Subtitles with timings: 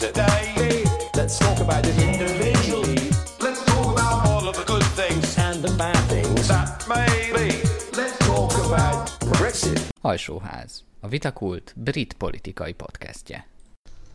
[0.00, 0.84] today.
[1.14, 2.96] Let's talk about it individually.
[3.38, 7.48] Let's talk about all of the good things and the bad things that may be.
[7.96, 9.80] Let's talk about Brexit.
[10.00, 13.46] Alsóház, a Vitakult brit politikai podcastje.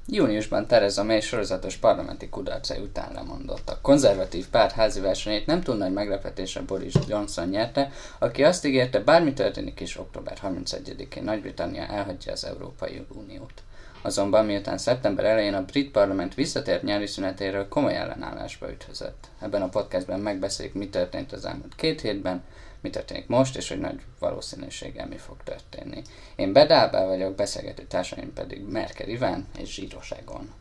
[0.07, 3.69] Júniusban Theresa May sorozatos parlamenti kudarcai után lemondott.
[3.69, 8.99] A konzervatív párt házi versenyét nem túl nagy meglepetése Boris Johnson nyerte, aki azt ígérte,
[8.99, 13.63] bármi történik is október 31-én Nagy-Britannia elhagyja az Európai Uniót.
[14.05, 19.27] Azonban miután szeptember elején a brit parlament visszatért nyári szünetéről, komoly ellenállásba üthözött.
[19.39, 22.43] Ebben a podcastben megbeszéljük, mi történt az elmúlt két hétben,
[22.81, 26.01] mi történik most, és hogy nagy valószínűséggel mi fog történni.
[26.35, 30.53] Én Bedábel vagyok, beszélgető társaim pedig Merkel Iván és Zsíroságon.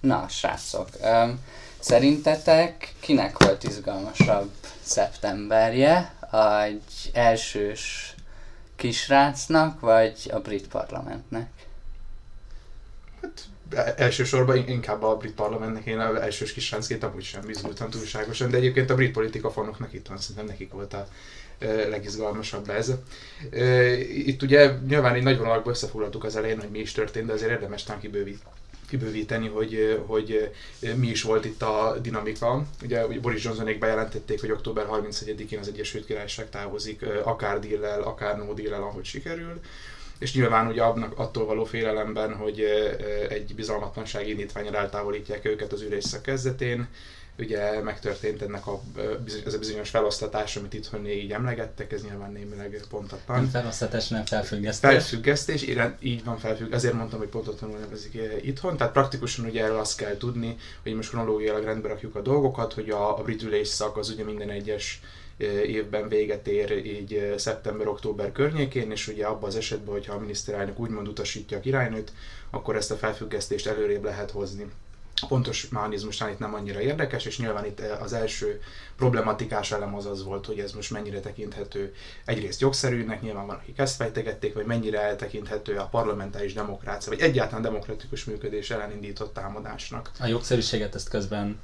[0.00, 1.40] Na, srácok, um,
[1.78, 4.50] szerintetek kinek volt izgalmasabb
[4.82, 6.14] szeptemberje?
[6.64, 8.14] Egy elsős
[8.76, 11.61] kisrácnak, vagy a brit parlamentnek?
[13.22, 13.48] Hát
[13.96, 18.94] elsősorban inkább a brit parlamentnek én elsős kisráncként amúgy sem izgultam túlságosan, de egyébként a
[18.94, 21.08] brit politika fanoknak itt van, szerintem nekik volt a
[21.88, 22.92] legizgalmasabb ez.
[24.08, 27.50] Itt ugye nyilván egy nagy vonalakban összefoglaltuk az elején, hogy mi is történt, de azért
[27.50, 28.60] érdemes talán kibővíteni
[28.92, 30.50] kibővíteni, hogy, hogy
[30.96, 32.64] mi is volt itt a dinamika.
[32.82, 38.54] Ugye Boris Johnsonék bejelentették, hogy október 31-én az Egyesült Királyság távozik, akár díllel, akár no
[38.54, 39.60] díllel, ahogy sikerül.
[40.22, 42.64] És nyilván ugye abnak, attól való félelemben, hogy
[43.28, 46.88] egy bizalmatlansági indítványra eltávolítják őket az ülésszak kezdetén,
[47.38, 48.82] ugye megtörtént ennek a,
[49.46, 53.40] ez a bizonyos felosztatás, amit itthon így emlegettek, ez nyilván némileg pontatlan.
[53.40, 54.90] Nem felosztatás, nem felfüggesztés.
[54.90, 55.66] Felfüggesztés,
[56.00, 60.16] így van felfügg, azért mondtam, hogy pontatlanul nevezik itthon, tehát praktikusan ugye erről azt kell
[60.16, 64.24] tudni, hogy most kronológiailag rendbe rakjuk a dolgokat, hogy a, a brit ülésszak az ugye
[64.24, 65.00] minden egyes
[65.66, 71.08] évben véget ér így szeptember-október környékén, és ugye abban az esetben, hogyha a miniszterelnök úgymond
[71.08, 72.12] utasítja a királynőt,
[72.50, 74.66] akkor ezt a felfüggesztést előrébb lehet hozni
[75.28, 78.60] pontos mechanizmusnál itt nem annyira érdekes, és nyilván itt az első
[78.96, 81.94] problematikás elem az az volt, hogy ez most mennyire tekinthető
[82.24, 87.62] egyrészt jogszerűnek, nyilván van, akik ezt fejtegették, vagy mennyire eltekinthető a parlamentáris demokrácia, vagy egyáltalán
[87.62, 90.10] demokratikus működés ellen indított támadásnak.
[90.20, 91.58] A jogszerűséget ezt közben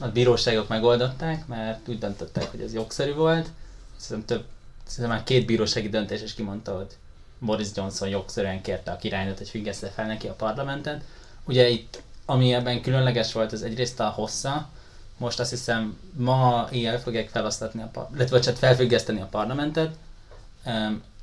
[0.00, 3.48] a bíróságok megoldották, mert úgy döntöttek, hogy ez jogszerű volt.
[3.96, 4.46] Szerintem több,
[4.86, 6.96] szerintem már két bírósági döntés is kimondta, hogy
[7.38, 11.02] Boris Johnson jogszerűen kérte a királynőt, hogy függesse fel neki a parlamentet
[11.46, 14.68] Ugye itt, ami ebben különleges volt, az egyrészt a hossza,
[15.16, 19.96] most azt hiszem ma éjjel fogják felosztatni a parlamentet, vagy csak felfüggeszteni a parlamentet.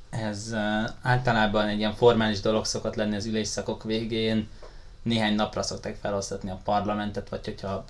[0.10, 0.54] Ez
[1.02, 4.48] általában egy ilyen formális dolog szokott lenni az ülésszakok végén,
[5.02, 7.86] néhány napra szokták felosztatni a parlamentet, vagy hogyha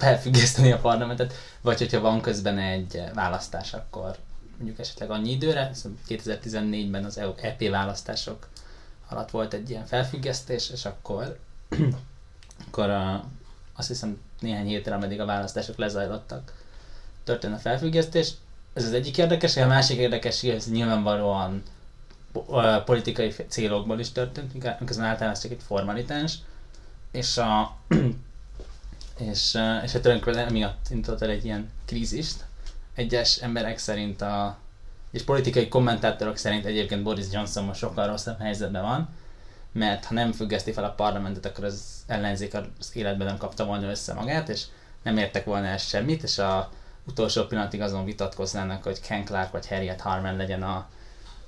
[0.00, 4.16] felfüggeszteni a parlamentet, vagy hogyha van közben egy választás, akkor
[4.56, 5.70] mondjuk esetleg annyi időre,
[6.08, 8.48] 2014-ben az EP választások
[9.08, 11.38] alatt volt egy ilyen felfüggesztés, és akkor
[12.66, 13.24] akkor a,
[13.76, 16.52] azt hiszem néhány hétre, ameddig a választások lezajlottak,
[17.24, 18.32] történt a felfüggesztés.
[18.72, 21.62] Ez az egyik érdekes, a másik érdekes, hogy ez nyilvánvalóan
[22.84, 26.38] politikai célokból is történt, miközben általán ez csak egy formalitás,
[27.10, 27.76] és a
[29.20, 32.44] és, és hát tulajdonképpen emiatt indított el egy ilyen krízist.
[32.94, 34.58] Egyes emberek szerint a,
[35.10, 39.08] és politikai kommentátorok szerint egyébként Boris Johnson most sokkal rosszabb helyzetben van,
[39.72, 43.90] mert ha nem függeszti fel a parlamentet, akkor az ellenzék az életben nem kapta volna
[43.90, 44.64] össze magát, és
[45.02, 46.70] nem értek volna el semmit, és a
[47.06, 50.88] utolsó pillanatig azon vitatkoznának, hogy Ken Clark vagy Harriet Harman legyen a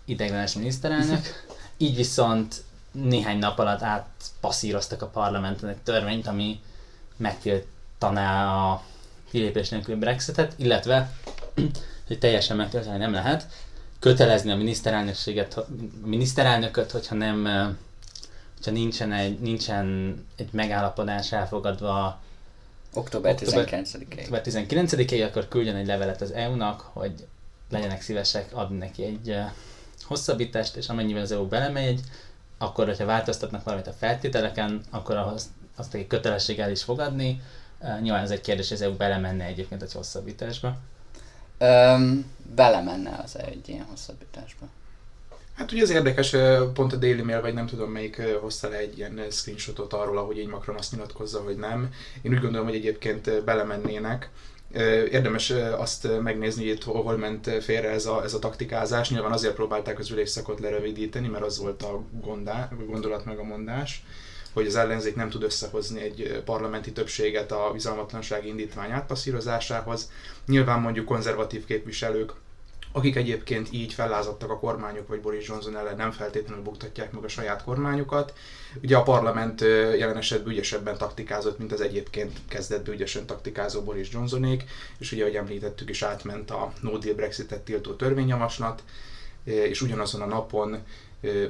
[0.04, 1.44] ideiglenes miniszterelnök.
[1.76, 2.62] Így viszont
[2.92, 6.60] néhány nap alatt átpasszíroztak a parlamenten egy törvényt, ami
[7.16, 8.82] megtiltaná a
[9.30, 11.12] kilépés nélküli Brexitet, illetve,
[12.06, 13.46] hogy teljesen megtiltani nem lehet,
[13.98, 15.66] kötelezni a miniszterelnökséget, a
[16.04, 17.46] miniszterelnököt, hogyha nem
[18.64, 22.20] hogyha nincsen egy, nincsen egy megállapodás elfogadva
[22.94, 24.18] október 19-ig.
[24.18, 27.26] Október 19-ig, akkor küldjön egy levelet az EU-nak, hogy
[27.70, 29.36] legyenek szívesek adni neki egy
[30.02, 32.00] hosszabbítást, és amennyiben az EU belemegy,
[32.58, 35.50] akkor, hogyha változtatnak valamit a feltételeken, akkor ahhoz
[35.82, 37.42] azt egy kötelesség el is fogadni.
[38.00, 40.76] Nyilván ez egy kérdés, az EU belemenne egyébként egy hosszabbításba.
[41.60, 44.66] Um, belemenne az egy ilyen hosszabbításba.
[45.54, 46.36] Hát ugye az érdekes,
[46.74, 50.38] pont a Daily Mail, vagy nem tudom melyik hozta le egy ilyen screenshotot arról, ahogy
[50.38, 51.92] egy Macron azt nyilatkozza, hogy nem.
[52.22, 54.30] Én úgy gondolom, hogy egyébként belemennének.
[55.10, 59.10] Érdemes azt megnézni, hogy itt hol ment félre ez a, ez a taktikázás.
[59.10, 64.04] Nyilván azért próbálták az ülésszakot lerövidíteni, mert az volt a gondá, gondolat meg a mondás,
[64.52, 70.10] hogy az ellenzék nem tud összehozni egy parlamenti többséget a bizalmatlansági indítvány átpasszírozásához.
[70.46, 72.32] Nyilván mondjuk konzervatív képviselők
[72.92, 77.28] akik egyébként így fellázadtak a kormányok vagy Boris Johnson ellen nem feltétlenül buktatják meg a
[77.28, 78.32] saját kormányukat.
[78.82, 79.60] Ugye a parlament
[79.98, 84.64] jelen esetben ügyesebben taktikázott, mint az egyébként kezdetben ügyesen taktikázó Boris Johnsonék,
[84.98, 88.82] és ugye, ahogy említettük is, átment a no deal Brexitet tiltó törvényjavaslat,
[89.44, 90.84] és ugyanazon a napon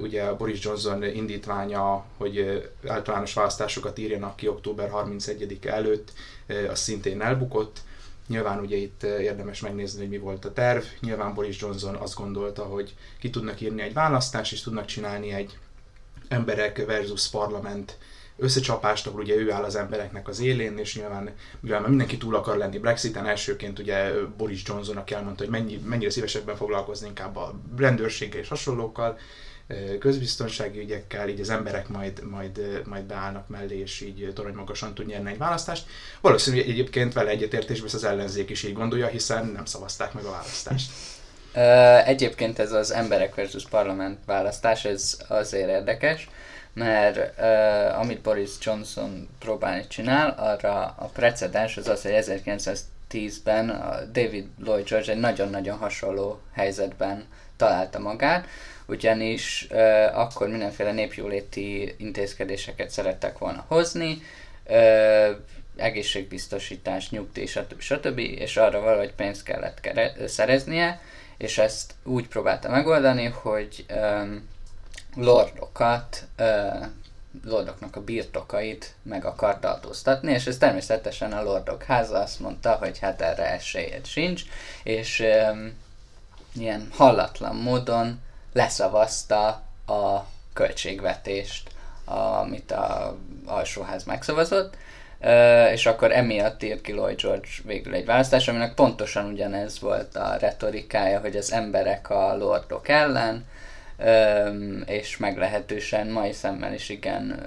[0.00, 6.12] ugye a Boris Johnson indítványa, hogy általános választásokat írjanak ki október 31 előtt,
[6.70, 7.80] az szintén elbukott.
[8.26, 10.82] Nyilván ugye itt érdemes megnézni, hogy mi volt a terv.
[11.00, 15.58] Nyilván Boris Johnson azt gondolta, hogy ki tudnak írni egy választást, és tudnak csinálni egy
[16.28, 17.98] emberek versus parlament
[18.36, 21.30] összecsapást, ahol ugye ő áll az embereknek az élén, és nyilván,
[21.60, 25.80] mivel már mindenki túl akar lenni Brexiten, elsőként ugye Boris Johnson, aki elmondta, hogy mennyi,
[25.84, 29.18] mennyire szívesebben foglalkozni inkább a rendőrséggel és hasonlókkal,
[29.98, 35.06] közbiztonsági ügyekkel, így az emberek majd, majd, majd beállnak mellé, és így torony magasan tud
[35.06, 35.86] nyerni egy választást.
[36.20, 40.90] Valószínűleg egyébként vele egyetértésben az ellenzék is így gondolja, hiszen nem szavazták meg a választást.
[42.04, 46.28] Egyébként ez az emberek versus parlament választás, ez azért érdekes,
[46.74, 54.04] mert uh, amit Boris Johnson próbálni csinál, arra a precedens az az, hogy 1910-ben a
[54.12, 57.24] David Lloyd George egy nagyon-nagyon hasonló helyzetben
[57.56, 58.46] találta magát,
[58.86, 64.22] ugyanis uh, akkor mindenféle népjóléti intézkedéseket szerettek volna hozni,
[64.68, 65.36] uh,
[65.76, 67.80] egészségbiztosítás, nyugdíj, stb.
[67.80, 68.18] stb.
[68.18, 71.00] és arra valahogy pénzt kellett kere- szereznie,
[71.36, 74.48] és ezt úgy próbálta megoldani, hogy um,
[75.16, 76.86] lordokat, uh,
[77.44, 82.98] lordoknak a birtokait meg akart adóztatni, és ez természetesen a lordok háza azt mondta, hogy
[82.98, 84.42] hát erre esélyed sincs,
[84.82, 85.72] és um,
[86.54, 88.20] ilyen hallatlan módon
[88.52, 89.46] leszavazta
[89.86, 91.70] a költségvetést,
[92.04, 93.16] amit a
[93.46, 94.76] alsóház megszavazott,
[95.72, 100.36] és akkor emiatt írt ki Lloyd George végül egy választás, aminek pontosan ugyanez volt a
[100.36, 103.44] retorikája, hogy az emberek a lordok ellen,
[104.86, 107.46] és meglehetősen mai szemmel is igen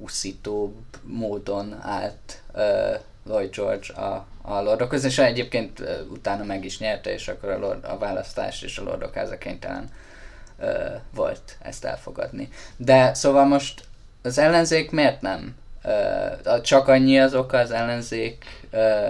[0.00, 2.42] uszítóbb módon állt
[3.24, 7.84] Lloyd George a, a lordokhoz, és egyébként utána meg is nyerte, és akkor a, lord,
[7.84, 9.90] a választás és a lordok háza kénytelen
[11.14, 12.48] volt ezt elfogadni.
[12.76, 13.84] De szóval most
[14.22, 15.54] az ellenzék miért nem
[16.62, 18.44] csak annyi az oka az ellenzék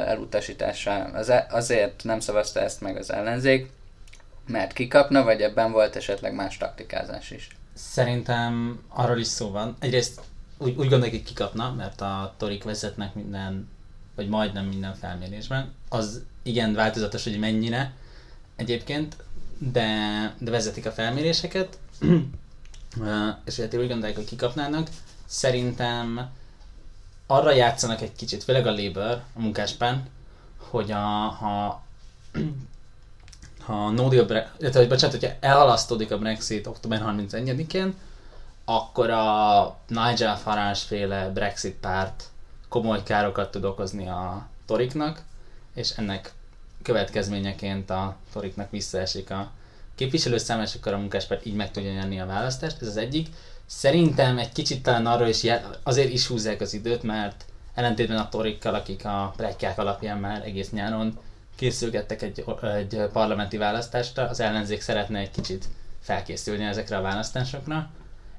[0.07, 1.05] elutasítása.
[1.05, 3.71] Az, azért nem szavazta ezt meg az ellenzék,
[4.47, 7.49] mert kikapna, vagy ebben volt esetleg más taktikázás is?
[7.75, 9.77] Szerintem arról is szó van.
[9.81, 10.21] Egyrészt
[10.59, 13.69] úgy, úgy gondoljuk, hogy kikapna, mert a torik vezetnek minden,
[14.17, 15.73] vagy majdnem minden felmérésben.
[15.89, 17.93] Az igen változatos, hogy mennyire
[18.57, 19.17] egyébként,
[19.71, 21.79] de, de vezetik a felméréseket,
[23.45, 24.89] és hát úgy gondolják, hogy kikapnának.
[25.27, 26.31] Szerintem
[27.27, 30.07] arra játszanak egy kicsit, főleg a Labour, a munkáspán,
[30.59, 31.83] hogy a, ha,
[33.67, 37.95] ha no deal, illetve, hogy bocsánat, hogyha elhalasztódik a Brexit október 31-én,
[38.65, 42.25] akkor a Nigel Farage féle Brexit párt
[42.69, 45.23] komoly károkat tud okozni a toriknak,
[45.75, 46.33] és ennek
[46.83, 49.51] következményeként a toriknak visszaesik a
[49.95, 53.29] képviselőszám, és akkor a munkáspárt így meg tudja nyerni a választást, ez az egyik.
[53.67, 57.45] Szerintem egy kicsit talán arról is jel, azért is húzzák az időt, mert
[57.75, 61.19] ellentétben a torikkal, akik a plegykák alapján már egész nyáron
[61.57, 62.45] készülgettek egy,
[62.75, 65.65] egy parlamenti választásra, az ellenzék szeretne egy kicsit
[66.01, 67.91] felkészülni ezekre a választásokra.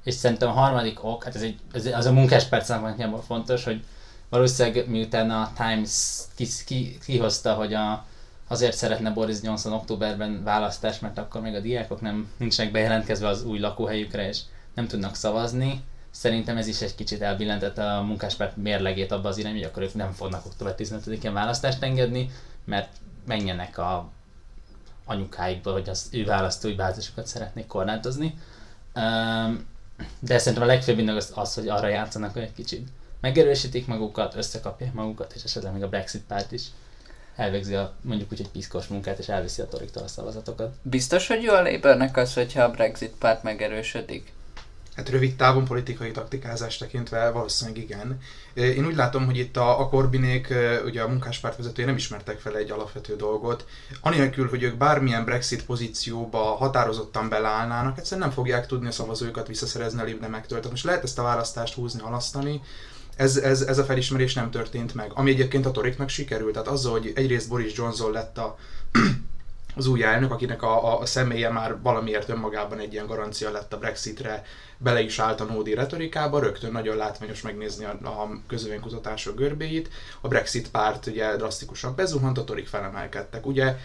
[0.04, 3.84] És szerintem a harmadik ok, hát ez, egy, ez az a munkáspárt szempontjából fontos, hogy
[4.30, 8.06] valószínűleg miután a Times ki, ki, kihozta, hogy a,
[8.54, 13.44] azért szeretne Boris Johnson októberben választást, mert akkor még a diákok nem nincsenek bejelentkezve az
[13.44, 14.40] új lakóhelyükre, és
[14.74, 15.84] nem tudnak szavazni.
[16.12, 19.94] Szerintem ez is egy kicsit elbillentette a munkáspárt mérlegét abba az irányba, hogy akkor ők
[19.94, 22.30] nem fognak október 15-én választást engedni,
[22.66, 22.90] mert
[23.26, 24.10] menjenek a
[25.06, 28.38] anyukáikból, hogy az ő választói bázisokat szeretnék korlátozni.
[30.20, 32.88] De szerintem a legfőbb minden az, az, hogy arra játszanak, hogy egy kicsit
[33.20, 36.68] megerősítik magukat, összekapják magukat, és esetleg még a Brexit párt is
[37.36, 40.76] elvégzi a mondjuk úgy egy piszkos munkát, és elviszi a toriktól a szavazatokat.
[40.82, 44.34] Biztos, hogy jó a Labournek az, hogyha a Brexit párt megerősödik?
[44.96, 48.20] Hát rövid távon politikai taktikázást tekintve valószínűleg igen.
[48.54, 50.54] Én úgy látom, hogy itt a, a Corbinék,
[50.86, 53.66] ugye a munkáspárt vezetője nem ismertek fel egy alapvető dolgot.
[54.02, 60.02] Anélkül, hogy ők bármilyen Brexit pozícióba határozottan beleállnának, egyszerűen nem fogják tudni a szavazójukat visszaszerezni
[60.02, 60.58] a libdemektől.
[60.58, 62.62] Tehát most lehet ezt a választást húzni, halasztani,
[63.16, 65.12] ez, ez, ez a felismerés nem történt meg.
[65.14, 68.56] Ami egyébként a Toriknak sikerült, tehát azzal, hogy egyrészt Boris Johnson lett a
[69.76, 73.78] az új elnök, akinek a, a személye már valamiért önmagában egy ilyen garancia lett a
[73.78, 74.44] Brexitre,
[74.78, 79.90] bele is állt a Nódi retorikába, rögtön nagyon látványos megnézni a, a közövénykutatások görbéit.
[80.22, 83.46] A Brexit párt ugye drasztikusan bezuhant, a torik felemelkedtek.
[83.46, 83.76] Ugye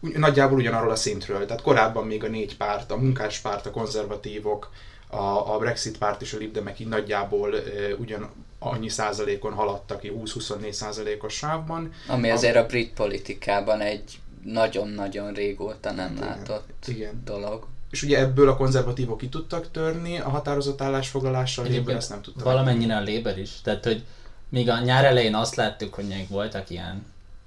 [0.00, 1.46] Ugy- nagyjából ugyanarról a szintről.
[1.46, 4.70] Tehát korábban még a négy párt, a munkáspárt, a konzervatívok,
[5.08, 7.60] a, a Brexit párt és a Lib Demek így nagyjából e,
[7.98, 8.30] ugyan
[8.62, 11.92] annyi százalékon haladtak, így 20-24 százalékos sávban.
[12.08, 17.22] Ami A- azért a brit politikában egy nagyon-nagyon régóta nem Igen, látott igen.
[17.24, 17.66] dolog.
[17.90, 22.44] És ugye ebből a konzervatívok ki tudtak törni a határozott állásfoglalással, Labour ezt nem tudta.
[22.44, 23.50] Valamennyire a Labour is.
[23.62, 24.04] Tehát, hogy
[24.48, 27.04] még a nyár elején azt láttuk, hogy még voltak ilyen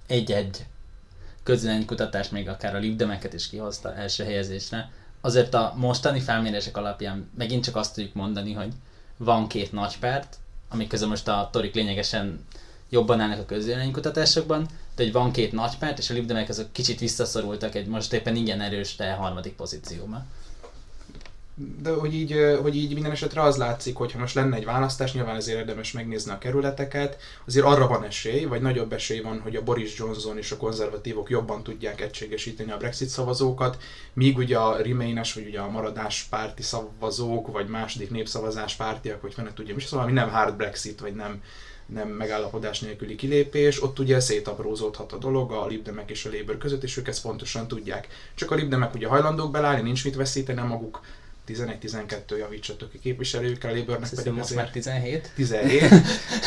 [0.08, 0.66] egy-egy
[1.44, 4.92] közvéleménykutatás, még akár a libdemeket is kihozta első helyezésre.
[5.22, 8.74] Azért a mostani felmérések alapján megint csak azt tudjuk mondani, hogy
[9.18, 10.38] van két nagy párt,
[10.70, 12.46] amik közül most a torik lényegesen
[12.90, 17.00] jobban állnak a közvéleménykutatásokban, de hogy van két nagy párt, és a libdemek azok kicsit
[17.00, 20.26] visszaszorultak egy most éppen igen erős, de harmadik pozícióba.
[21.58, 25.14] De hogy így, hogy így minden esetre az látszik, hogy ha most lenne egy választás,
[25.14, 29.56] nyilván ezért érdemes megnézni a kerületeket, azért arra van esély, vagy nagyobb esély van, hogy
[29.56, 33.78] a Boris Johnson és a konzervatívok jobban tudják egységesíteni a Brexit szavazókat,
[34.14, 39.34] míg ugye a Remaines, vagy ugye a maradás párti szavazók, vagy második népszavazás pártiak, vagy
[39.34, 41.42] fene tudja, mi szóval ami nem hard Brexit, vagy nem,
[41.86, 46.84] nem megállapodás nélküli kilépés, ott ugye szétaprózódhat a dolog a Libdemek és a Labour között,
[46.84, 48.08] és ők ezt pontosan tudják.
[48.34, 51.02] Csak a Libdemek ugye hajlandók belállni, nincs mit veszíteni, maguk
[51.48, 55.32] 11-12 javítsatok ki képviselőkkel, a Labournek pedig most már azért 17.
[55.36, 55.84] 17.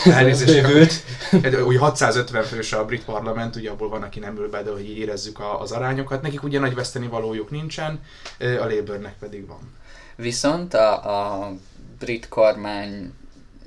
[0.04, 1.02] Elnézést.
[1.30, 4.70] Hát, Úgy 650 fős a brit parlament, ugye abból van, aki nem ül be, de
[4.70, 6.22] hogy érezzük a, az arányokat.
[6.22, 8.00] Nekik ugye nagy veszteni valójuk nincsen,
[8.38, 9.76] a Labournek pedig van.
[10.16, 11.52] Viszont a, a
[11.98, 13.12] brit kormány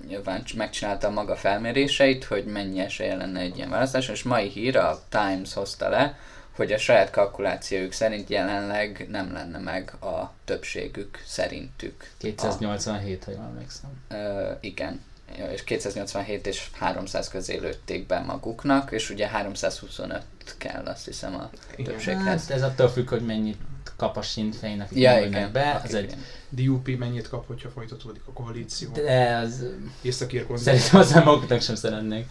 [0.07, 4.77] nyilván megcsinálta a maga felméréseit, hogy mennyi esélye lenne egy ilyen választás, és mai hír
[4.77, 6.17] a Times hozta le,
[6.61, 12.11] hogy a saját kalkulációjuk szerint jelenleg nem lenne meg a többségük szerintük.
[12.17, 13.89] 287, ha jól emlékszem.
[14.09, 15.01] Ö, igen,
[15.53, 20.23] és 287 és 300 közé lőtték be maguknak, és ugye 325
[20.57, 21.91] kell azt hiszem a Igen.
[21.91, 22.25] többséghez.
[22.25, 23.57] Hát ez attól függ, hogy mennyit
[23.97, 25.51] kap a Sinn Féin, akik Ja, nem igen.
[25.51, 25.75] be.
[25.77, 26.15] Oké, Ez egy.
[26.49, 28.91] DUP mennyit kap, hogyha folytatódik a koalíció?
[28.91, 29.65] de az,
[30.01, 32.25] Északír szerintem aztán maguknak sem szeretnék.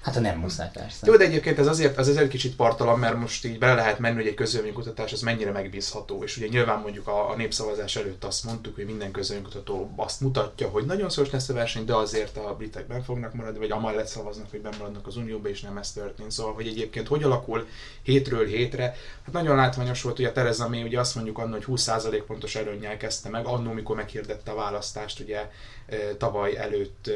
[0.00, 1.06] Hát ha nem muszáj persze.
[1.06, 4.14] Jó, de egyébként ez azért, az azért kicsit partalan, mert most így bele lehet menni,
[4.14, 6.22] hogy egy közvéleménykutatás az mennyire megbízható.
[6.22, 10.68] És ugye nyilván mondjuk a, a népszavazás előtt azt mondtuk, hogy minden közvéleménykutató azt mutatja,
[10.68, 14.06] hogy nagyon szoros lesz a verseny, de azért a britek ben fognak maradni, vagy amellett
[14.06, 16.30] szavaznak, hogy bemaradnak az Unióba, és nem ez történt.
[16.30, 17.66] Szóval, hogy egyébként hogy alakul
[18.02, 21.80] hétről hétre, hát nagyon látványos volt, hogy a Tereza May ugye azt mondjuk annak, hogy
[21.80, 25.50] 20% pontos előnnyel kezdte meg, annó, mikor meghirdette a választást, ugye
[26.18, 27.10] tavaly előtt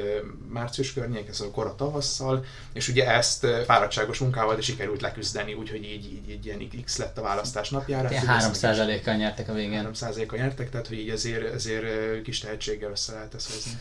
[0.48, 6.04] március környéken, szóval kora tavasszal, és ugye ezt fáradtságos munkával de sikerült leküzdeni, úgyhogy így,
[6.04, 8.10] így, így ilyen X lett a választás napjára.
[8.10, 9.90] Ilyen Fidesz meg is 3%-kal nyertek a végén.
[9.92, 13.78] 3%-a nyertek, tehát hogy így ezért, ezért kis tehetséggel össze lehet ezt hozni.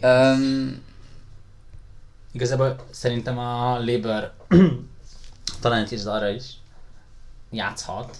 [0.00, 0.82] Öm,
[2.32, 4.32] Igazából szerintem a Labour
[5.60, 6.44] talán arra is
[7.50, 8.16] játszhat,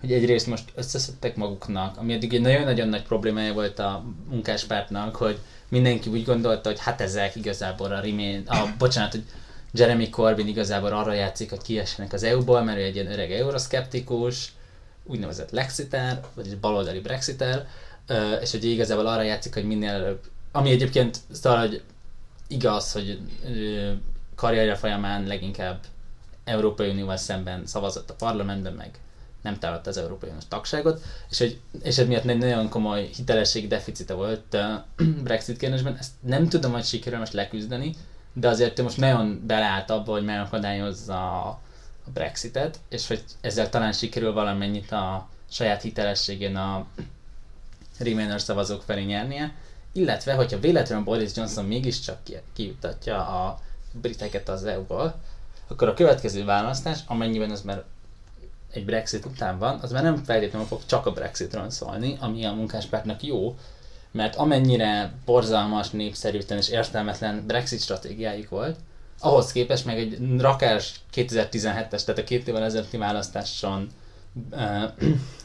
[0.00, 5.38] hogy egyrészt most összeszedtek maguknak, ami eddig egy nagyon-nagyon nagy problémája volt a munkáspártnak, hogy
[5.68, 9.24] mindenki úgy gondolta, hogy hát ezek igazából a Remain, a, bocsánat, hogy
[9.72, 14.52] Jeremy Corbyn igazából arra játszik, hogy kiessenek az EU-ból, mert ő egy ilyen öreg euroszkeptikus,
[15.04, 17.66] úgynevezett Lexiter, vagyis baloldali Brexiter,
[18.40, 20.20] és hogy igazából arra játszik, hogy minél előbb,
[20.52, 21.82] ami egyébként szóval, hogy
[22.48, 23.18] igaz, hogy
[24.34, 25.80] karrierje folyamán leginkább
[26.44, 28.98] Európai Unióval szemben szavazott a parlamentben, meg
[29.46, 34.14] nem támadta az Európai Uniós tagságot, és hogy és emiatt egy nagyon komoly hitelességi deficite
[34.14, 34.86] volt a
[35.24, 35.96] Brexit kérdésben.
[35.98, 37.94] Ezt nem tudom, hogy sikerül most leküzdeni,
[38.32, 41.60] de azért most nagyon beleállt abba, hogy megakadályozza a
[42.12, 46.86] Brexitet, és hogy ezzel talán sikerül valamennyit a saját hitelességén a
[47.98, 49.54] Remainer szavazók felé nyernie,
[49.92, 53.58] illetve, hogyha véletlenül Boris Johnson mégiscsak ki- kijutatja a
[53.92, 55.20] briteket az EU-ból,
[55.68, 57.84] akkor a következő választás, amennyiben ez már
[58.76, 62.52] egy Brexit után van, az már nem feltétlenül fog csak a Brexitről szólni, ami a
[62.52, 63.56] munkáspártnak jó,
[64.10, 68.76] mert amennyire borzalmas, népszerűtlen és értelmetlen Brexit stratégiájuk volt,
[69.20, 73.88] ahhoz képest meg egy rakás 2017-es, tehát a két évvel ezelőtti választáson
[74.50, 74.82] eh,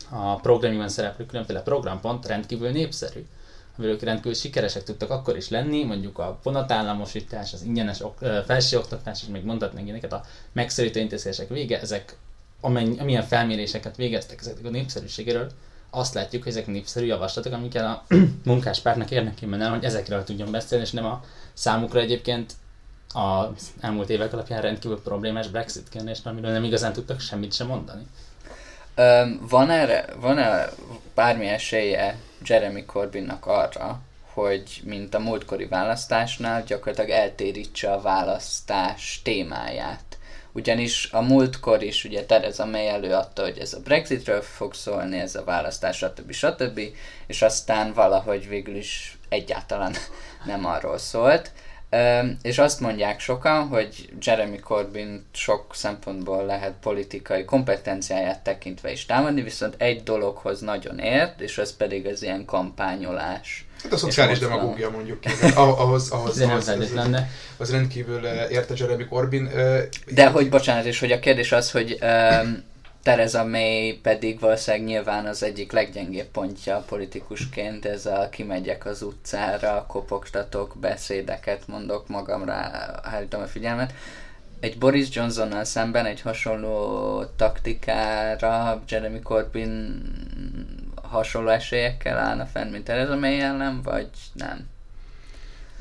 [0.09, 3.25] a programjában szereplő különféle programpont rendkívül népszerű.
[3.77, 8.39] Amivel ők rendkívül sikeresek tudtak akkor is lenni, mondjuk a vonatállamosítás, az ingyenes ok- ö,
[8.45, 12.17] felsőoktatás, és még mondhatnánk ilyeneket, a megszorító intézkedések vége, ezek
[12.61, 15.51] amennyi, amilyen felméréseket végeztek ezeknek a népszerűségéről,
[15.89, 20.83] azt látjuk, hogy ezek népszerű javaslatok, amikkel a munkáspártnak érdekében el, hogy ezekről tudjon beszélni,
[20.83, 22.53] és nem a számukra egyébként
[23.13, 28.03] az elmúlt évek alapján rendkívül problémás Brexit kérdést, amiről nem igazán tudtak semmit sem mondani.
[28.95, 30.69] Öm, van erre, van -e
[31.15, 34.01] bármi esélye Jeremy Corbynnak arra,
[34.33, 40.10] hogy mint a múltkori választásnál gyakorlatilag eltérítse a választás témáját.
[40.53, 45.36] Ugyanis a múltkor is ugye Theresa May előadta, hogy ez a Brexitről fog szólni, ez
[45.36, 46.31] a választás, stb.
[46.31, 46.79] stb.
[47.27, 49.93] És aztán valahogy végül is egyáltalán
[50.46, 51.51] nem arról szólt.
[52.41, 59.41] És azt mondják sokan, hogy Jeremy Corbyn sok szempontból lehet politikai kompetenciáját tekintve is támadni,
[59.41, 63.65] viszont egy dologhoz nagyon ért, és az pedig az ilyen kampányolás.
[63.83, 65.19] Hát a szociális demagógia mondjuk.
[65.41, 67.19] Ah- Ahhoz, ahhoz, nem ahhoz, az, feltétlenül.
[67.57, 69.47] az rendkívül eh, érte Jeremy Corbyn.
[69.47, 69.83] Eh,
[70.13, 72.63] De hogy bocsánat, és hogy a kérdés az, hogy um,
[73.03, 79.85] Theresa May pedig valószínűleg nyilván az egyik leggyengébb pontja politikusként, ez a kimegyek az utcára,
[79.88, 82.53] kopogtatok, beszédeket mondok magamra,
[83.03, 83.93] állítom a figyelmet.
[84.59, 90.01] Egy Boris Johnsonnal szemben egy hasonló taktikára Jeremy Corbyn
[91.11, 94.69] hasonló esélyekkel állna fenn, mint Theresa May ellen, vagy nem?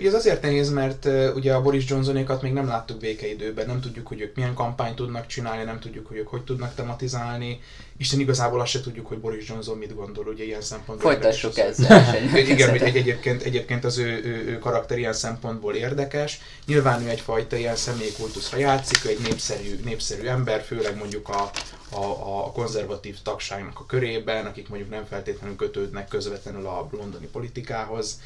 [0.00, 3.80] Ugye ez azért nehéz, mert uh, ugye a Boris Johnsonékat még nem láttuk békeidőben, nem
[3.80, 7.60] tudjuk, hogy ők milyen kampányt tudnak csinálni, nem tudjuk, hogy ők hogy tudnak tematizálni.
[7.96, 11.12] Isten igazából azt se tudjuk, hogy Boris Johnson mit gondol, ugye ilyen szempontból.
[11.12, 12.14] Folytassuk ezzel.
[12.49, 16.40] Igen, hogy egy, egyébként, egyébként az ő, ő, ő karakter ilyen szempontból érdekes.
[16.66, 21.50] Nyilván ő egyfajta ilyen személykultuszra játszik, ő egy népszerű, népszerű ember, főleg mondjuk a,
[21.90, 22.04] a,
[22.44, 28.20] a konzervatív tagságnak a körében, akik mondjuk nem feltétlenül kötődnek közvetlenül a londoni politikához.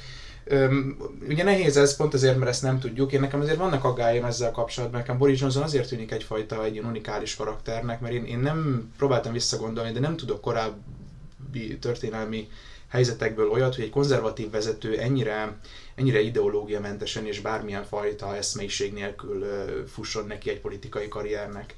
[0.45, 0.97] Öm,
[1.29, 3.13] ugye nehéz ez pont azért, mert ezt nem tudjuk.
[3.13, 5.01] Én nekem azért vannak aggályom ezzel kapcsolatban.
[5.01, 9.33] Nekem Boris Johnson azért tűnik egyfajta egy ilyen unikális karakternek, mert én, én nem próbáltam
[9.33, 12.49] visszagondolni, de nem tudok korábbi történelmi
[12.89, 15.57] helyzetekből olyat, hogy egy konzervatív vezető ennyire,
[15.95, 19.47] ennyire ideológiamentesen és bármilyen fajta eszmeiség nélkül
[19.87, 21.75] fusson neki egy politikai karriernek.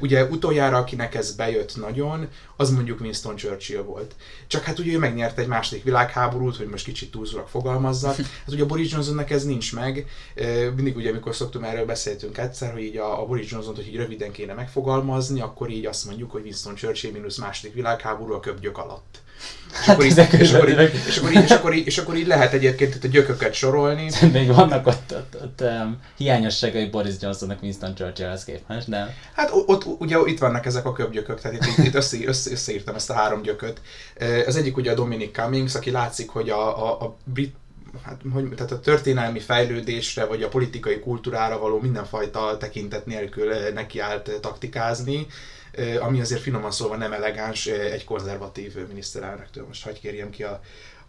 [0.00, 4.14] Ugye utoljára, akinek ez bejött nagyon, az mondjuk Winston Churchill volt.
[4.46, 8.16] Csak hát ugye ő megnyerte egy második világháborút, hogy most kicsit túlzólag fogalmazzak.
[8.16, 10.06] Hát ugye a Boris Johnsonnak ez nincs meg.
[10.74, 13.96] Mindig ugye, amikor szoktunk erről beszéltünk egyszer, hogy így a, a Boris Johnson-t, hogy így
[13.96, 18.78] röviden kéne megfogalmazni, akkor így azt mondjuk, hogy Winston Churchill mínusz második világháború a köbgyök
[18.78, 19.22] alatt.
[19.82, 21.98] És akkor, így, ezek és, akkor így, közben- és, akkor így, és, akkor így, és
[21.98, 24.10] akkor így lehet egyébként itt a gyököket sorolni.
[24.32, 29.84] Még vannak ott, ott, ott um, hiányosságai Boris Johnsonnak Winston Churchillhez képest, de Hát ott
[29.98, 33.42] ugye itt vannak ezek a köbgyökök, tehát itt, itt össze, össze, összeírtam ezt a három
[33.42, 33.80] gyököt.
[34.46, 37.54] Az egyik ugye a Dominic Cummings, aki látszik, hogy a, a, a brit
[38.02, 44.30] hát, hogy, tehát a történelmi fejlődésre, vagy a politikai kultúrára való mindenfajta tekintet nélkül nekiállt
[44.40, 45.26] taktikázni,
[46.00, 49.66] ami azért finoman szólva nem elegáns egy konzervatív miniszterelnöktől.
[49.66, 50.60] Most hagyj kérjem ki a,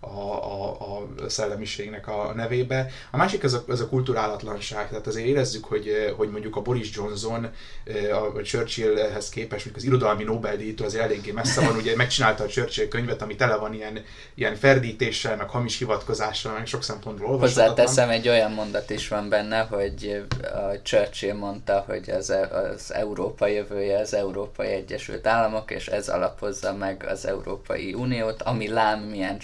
[0.06, 2.90] a, a, a szellemiségnek a nevébe.
[3.12, 6.96] A másik az a, az a kulturálatlanság, tehát azért érezzük, hogy, hogy mondjuk a Boris
[6.96, 7.50] Johnson
[7.84, 12.48] eh, a Churchillhez képest, mondjuk az irodalmi Nobel-díjtól azért eléggé messze van, ugye megcsinálta a
[12.48, 14.04] Churchill könyvet, ami tele van ilyen,
[14.36, 17.70] ilyen ferdítéssel, meg hamis hivatkozással, meg sok szempontból olvashatatlan.
[17.70, 22.34] Hozzáteszem, egy olyan mondat is van benne, hogy a Churchill mondta, hogy az,
[22.74, 28.68] az Európa jövője az Európai Egyesült Államok, és ez alapozza meg az Európai Uniót, ami
[28.68, 29.40] lám milyen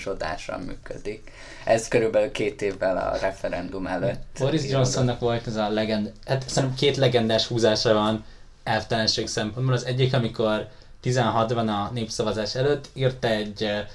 [0.52, 1.32] csodásan működik.
[1.66, 4.24] Ez körülbelül két évvel a referendum előtt.
[4.40, 4.70] Boris.
[4.70, 6.12] Johnsonnak volt ez a legend...
[6.26, 8.26] Hát szerintem két legendás húzása van
[8.64, 9.74] elvtelenség szempontból.
[9.76, 10.68] Az egyik, amikor
[11.04, 13.86] 16-ban a népszavazás előtt írt egy eh,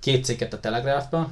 [0.00, 1.28] két cikket a Telegraphba.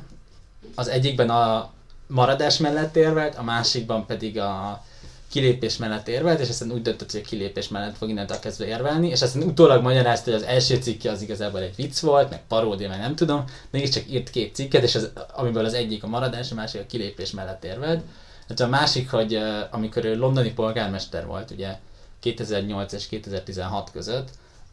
[0.74, 1.70] Az egyikben a
[2.06, 4.84] maradás mellett érvelt, a másikban pedig a
[5.32, 9.08] kilépés mellett érvelt, és aztán úgy döntött, hogy a kilépés mellett fog innentől kezdve érvelni,
[9.08, 12.88] és aztán utólag magyarázta, hogy az első cikke az igazából egy vicc volt, meg paródia,
[12.88, 16.54] meg nem tudom, mégiscsak írt két cikket, és az, amiből az egyik a maradás, a
[16.54, 18.04] másik a kilépés mellett érvelt.
[18.48, 19.38] Hát a másik, hogy
[19.70, 21.78] amikor ő londoni polgármester volt, ugye
[22.20, 24.28] 2008 és 2016 között,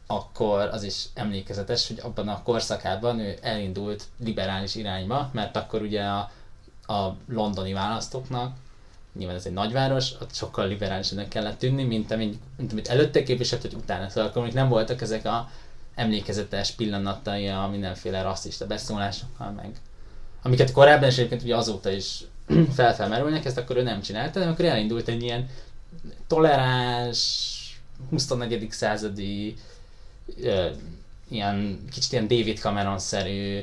[0.06, 6.02] akkor az is emlékezetes, hogy abban a korszakában ő elindult liberális irányba, mert akkor ugye
[6.02, 6.30] a,
[6.92, 8.56] a londoni választóknak,
[9.18, 13.62] nyilván ez egy nagyváros, ott sokkal liberálisabbnak kellett tűnni, mint, amit, mint amit előtte képviselt,
[13.62, 14.08] hogy utána.
[14.08, 15.50] Szóval akkor még nem voltak ezek a
[15.94, 19.70] emlékezetes pillanatai a mindenféle rasszista beszólásokkal, meg
[20.42, 22.20] amiket korábban és egyébként ugye azóta is
[22.74, 25.48] felfelmerülnek, ezt akkor ő nem csinálta, de akkor elindult egy ilyen
[26.26, 27.48] toleráns,
[28.10, 28.70] 24.
[28.70, 29.54] századi,
[30.42, 30.70] ö,
[31.28, 33.62] ilyen, kicsit ilyen David Cameron-szerű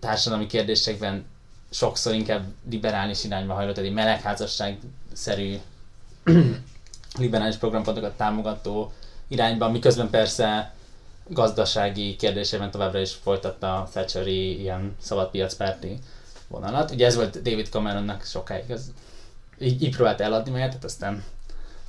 [0.00, 1.24] társadalmi kérdésekben
[1.74, 5.56] sokszor inkább liberális irányba hajlott, egy melegházasság-szerű
[7.18, 8.92] liberális programpontokat támogató
[9.28, 10.74] irányba, miközben persze
[11.28, 15.98] gazdasági kérdésében továbbra is folytatta a Thatcheri ilyen szabadpiacpárti
[16.48, 16.90] vonalat.
[16.90, 18.92] Ugye ez volt David Cameronnak sokáig, az
[19.58, 21.24] így, így próbált eladni magát, tehát aztán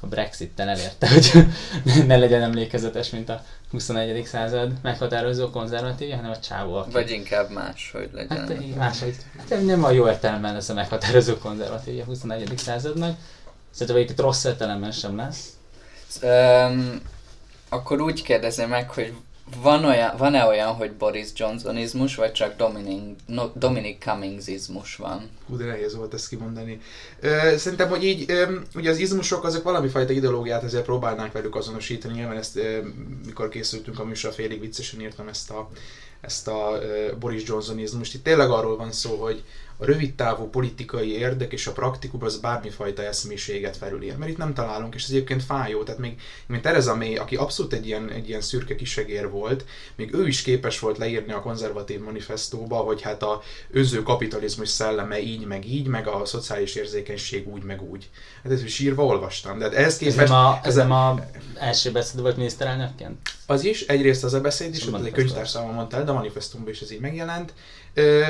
[0.05, 1.45] a Brexit-tel elérte, hogy
[2.07, 4.25] ne legyen emlékezetes, mint a 21.
[4.25, 6.91] század meghatározó konzervatívja, hanem a csávó, aki...
[6.91, 8.37] Vagy inkább más, hogy legyen.
[8.37, 9.15] Hát máshogy.
[9.49, 12.57] Hát nem a jó értelemben lesz a meghatározó konzervatívja a 21.
[12.57, 13.17] századnak.
[13.71, 15.49] Szerintem egyébként rossz értelemben sem lesz.
[16.21, 17.01] Um,
[17.69, 19.13] akkor úgy kérdezem meg, hogy
[19.61, 25.29] van olyan, van-e olyan, hogy Boris Johnsonizmus, vagy csak Dominic, no, Dominic Cummingsizmus van?
[25.47, 26.81] Hú, de nehéz volt ezt kimondani.
[27.55, 28.33] Szerintem, hogy így,
[28.75, 32.13] ugye az izmusok azok valami fajta ideológiát ezért próbálnánk velük azonosítani.
[32.13, 32.59] Nyilván ezt,
[33.25, 35.69] mikor készültünk a műsor, félig viccesen írtam ezt a,
[36.21, 36.79] ezt a
[37.19, 38.13] Boris Johnsonizmust.
[38.13, 39.43] Itt tényleg arról van szó, hogy
[39.77, 44.17] a rövidtávú politikai érdek és a praktikum az bármifajta eszméséget felülír.
[44.17, 45.83] Mert itt nem találunk, és ez egyébként fájó.
[45.83, 50.13] Tehát még, mint Tereza May, aki abszolút egy ilyen, egy ilyen szürke kisegér volt, még
[50.13, 55.45] ő is képes volt leírni a konzervatív manifestóba, hogy hát a önző kapitalizmus szelleme így,
[55.45, 58.09] meg így, meg a szociális érzékenység úgy, meg úgy.
[58.43, 59.57] Hát ezt sírva olvastam.
[59.57, 60.17] De hát ehhez Ez képest...
[60.17, 61.19] nem a, ez nem a
[61.55, 63.17] első beszéd volt miniszterelnökként?
[63.45, 65.25] Az is, egyrészt az a beszéd is, És a ott egy manifestum.
[65.25, 67.53] könyvtárszámon mondta el, de a manifestumban is ez így megjelent.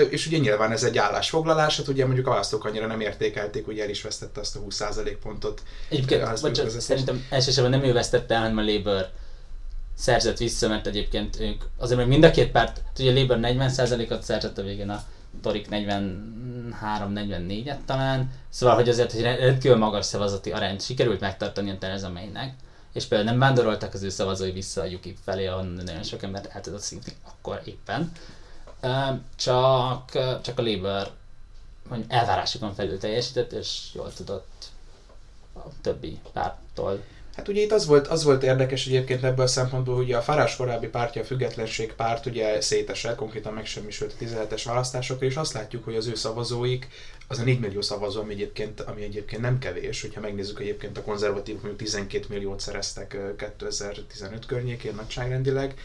[0.10, 3.80] És ugye nyilván ez egy állásfoglalás, hát ugye mondjuk a választók annyira nem értékelték, hogy
[3.80, 5.64] el is vesztette azt a 20% pontot.
[5.90, 6.84] Egyébként, vezetés.
[6.84, 9.10] szerintem elsősorban nem ő vesztette el, hanem a Labour
[9.98, 13.40] szerzett vissza, mert egyébként ők, azért mert mind a két párt, hát ugye a Labour
[13.42, 15.04] 40%-ot szerzett a végén, a
[15.42, 22.10] Torik 43-44-et talán, szóval hogy azért, hogy rendkívül magas szavazati arányt sikerült megtartani a Theresa
[22.10, 22.54] May-nek,
[22.94, 26.50] és például nem vándoroltak az ő szavazói vissza a UKIP felé, ahonnan nagyon sok ember
[26.50, 28.12] el tudott szívni akkor éppen.
[29.36, 30.12] Csak,
[30.42, 31.12] csak a Labour
[31.90, 34.66] hogy elvárásokon felül teljesített, és jól tudott
[35.54, 37.04] a többi párttól.
[37.36, 40.56] Hát ugye itt az volt, az volt érdekes egyébként ebből a szempontból, hogy a Farás
[40.56, 45.84] korábbi pártja, a Függetlenség párt ugye szétesett, konkrétan megsemmisült a 17-es választásokra, és azt látjuk,
[45.84, 46.88] hogy az ő szavazóik,
[47.28, 51.02] az a 4 millió szavazó, ami egyébként, ami egyébként nem kevés, hogyha megnézzük egyébként a
[51.02, 55.76] konzervatívok mondjuk 12 milliót szereztek ö, 2015 környékén nagyságrendileg,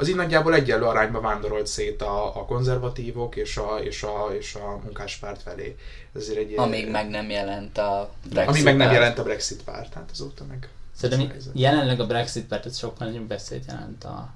[0.00, 4.54] az így nagyjából egyenlő arányba vándorolt szét a, a konzervatívok és a, és, a, és
[4.54, 5.76] a munkáspárt felé.
[6.14, 9.62] Ezért egy Amíg ilyen, meg nem jelent a Brexit Amíg meg nem jelent a Brexit
[9.62, 10.68] párt, hát azóta meg...
[10.96, 14.32] Szerintem az jelenleg a Brexit párt ez sokkal nagyobb beszéd jelent a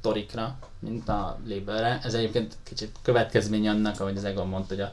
[0.00, 2.00] torikra, mint a Labourre.
[2.02, 4.92] Ez egyébként kicsit következmény annak, ahogy az Egon mondta, hogy, a,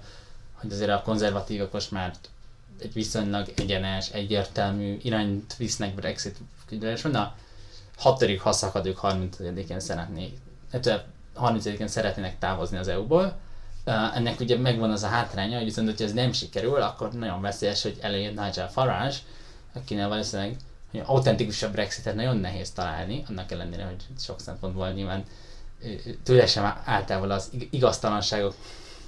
[0.54, 2.14] hogy azért a konzervatívok most már
[2.82, 6.38] egy viszonylag egyenes, egyértelmű irányt visznek Brexit
[6.72, 7.36] ügyre, és mondja,
[7.98, 10.38] 6 ha szakadók 30-én szeretnék,
[11.36, 13.38] 30-én szeretnének távozni az EU-ból.
[14.14, 17.82] Ennek ugye megvan az a hátránya, hogy viszont, hogyha ez nem sikerül, akkor nagyon veszélyes,
[17.82, 19.16] hogy előjön Nigel Farage,
[19.74, 20.56] akinek valószínűleg
[20.92, 25.24] hogy autentikusabb Brexitet nagyon nehéz találni, annak ellenére, hogy sok szempontból nyilván
[26.24, 28.56] tőle sem általában az igaztalanságok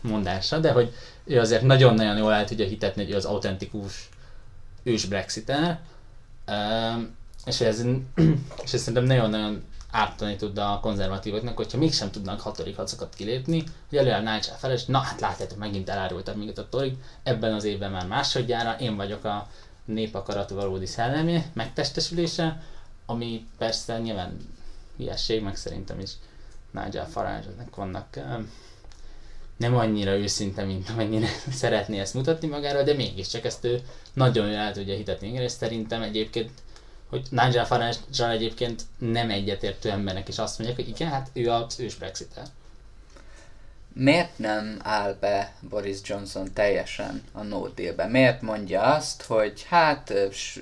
[0.02, 0.94] mondása, de hogy
[1.24, 4.10] ő azért nagyon-nagyon jól el tudja hitetni, hogy ő az autentikus
[4.84, 5.52] ős brexit
[7.46, 7.86] és ez,
[8.64, 13.98] és ez szerintem nagyon-nagyon ártani tud a konzervatívoknak, hogyha mégsem tudnak hatodik hadszakat kilépni, hogy
[13.98, 18.08] előáll fel, és na hát látjátok, megint elárultam minket a torig, ebben az évben már
[18.08, 19.48] másodjára, én vagyok a
[19.86, 22.64] népakarat valódi szellemi megtestesülése,
[23.06, 24.38] ami persze nyilván
[24.98, 26.12] hülyesség, meg szerintem is
[26.72, 28.20] Nigel Farage-nek vannak
[29.58, 33.82] nem annyira őszinte, mint amennyire szeretné ezt mutatni magára, de mégiscsak ezt ő
[34.14, 36.52] nagyon jól el tudja hitetni, és szerintem egyébként
[37.14, 41.80] hogy Nigel farage egyébként nem egyetértő embernek is azt mondják, hogy igen, hát ő az
[41.80, 42.44] ős Brexiter.
[43.94, 48.08] Miért nem áll be Boris Johnson teljesen a no dealbe?
[48.08, 50.14] Miért mondja azt, hogy hát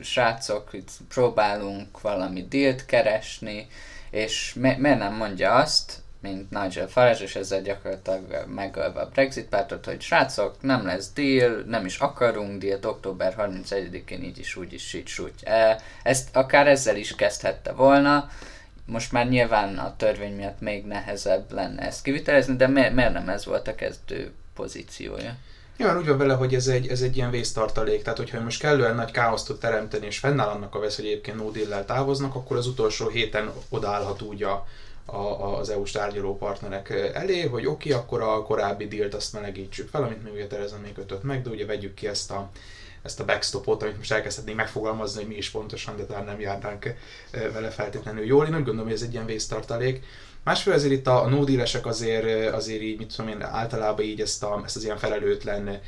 [0.02, 0.70] srácok,
[1.08, 3.68] próbálunk valami dealt keresni,
[4.10, 9.48] és mi- miért nem mondja azt, mint Nigel Farage, és ezzel gyakorlatilag megölve a Brexit
[9.48, 14.74] pártot, hogy srácok, nem lesz deal, nem is akarunk dealt, október 31-én így is, úgy
[14.74, 15.34] is, így, úgy.
[15.44, 18.30] E, Ezt akár ezzel is kezdhette volna,
[18.86, 23.30] most már nyilván a törvény miatt még nehezebb lenne ezt kivitelezni, de miért, miért nem
[23.30, 25.36] ez volt a kezdő pozíciója?
[25.78, 28.96] Nyilván úgy van vele, hogy ez egy, ez egy ilyen vésztartalék, tehát hogyha most kellően
[28.96, 32.58] nagy káoszt tud teremteni, és fennáll annak a vesz, hogy egyébként no deal távoznak, akkor
[32.58, 34.68] az utolsó héten odaállhat úgy a,
[35.12, 40.04] az EU-s tárgyaló partnerek elé, hogy oké, okay, akkor a korábbi dílt azt melegítsük fel,
[40.04, 42.50] amit még ugye Tereza még kötött meg, de ugye vegyük ki ezt a,
[43.02, 46.94] ezt a backstopot, amit most elkezdhetnénk megfogalmazni, hogy mi is pontosan, de talán nem járnánk
[47.32, 48.46] vele feltétlenül jól.
[48.46, 50.04] Én úgy gondolom, hogy ez egy ilyen vésztartalék.
[50.44, 54.44] Másfél azért itt a no dealesek azért, azért így, mit tudom én, általában így ezt,
[54.44, 55.80] a, ezt az ilyen felelőtlen,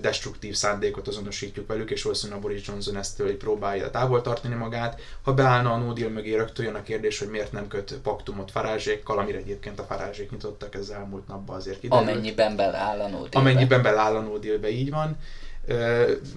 [0.00, 5.00] destruktív szándékot azonosítjuk velük, és valószínűleg a Boris Johnson ezt így próbálja távol tartani magát.
[5.22, 8.50] Ha beállna a no deal mögé, rögtön jön a kérdés, hogy miért nem köt paktumot
[8.50, 12.08] farázsékkal, amire egyébként a farázsék nyitottak ez elmúlt napban azért kiderült.
[12.08, 13.38] Amennyiben beleáll a no dealbe.
[13.38, 15.16] Amennyiben beláll a no dealbe, így van.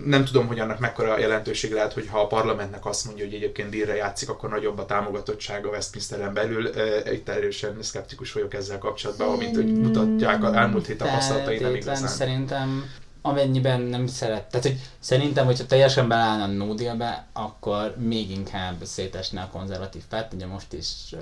[0.06, 3.70] Nem tudom, hogy annak mekkora jelentőség lehet, hogy ha a parlamentnek azt mondja, hogy egyébként
[3.70, 6.70] dílre játszik, akkor nagyobb a támogatottsága Westminsteren belül.
[7.12, 12.08] Itt erősen szkeptikus vagyok ezzel kapcsolatban, amint hogy mutatják a elmúlt hét tapasztalatai nem igazán.
[12.08, 12.86] Szerintem
[13.26, 18.86] amennyiben nem szeret, tehát hogy szerintem, hogyha teljesen beállna a no deal-be, akkor még inkább
[18.86, 21.18] szétesne a konzervatív párt, ugye most is ö,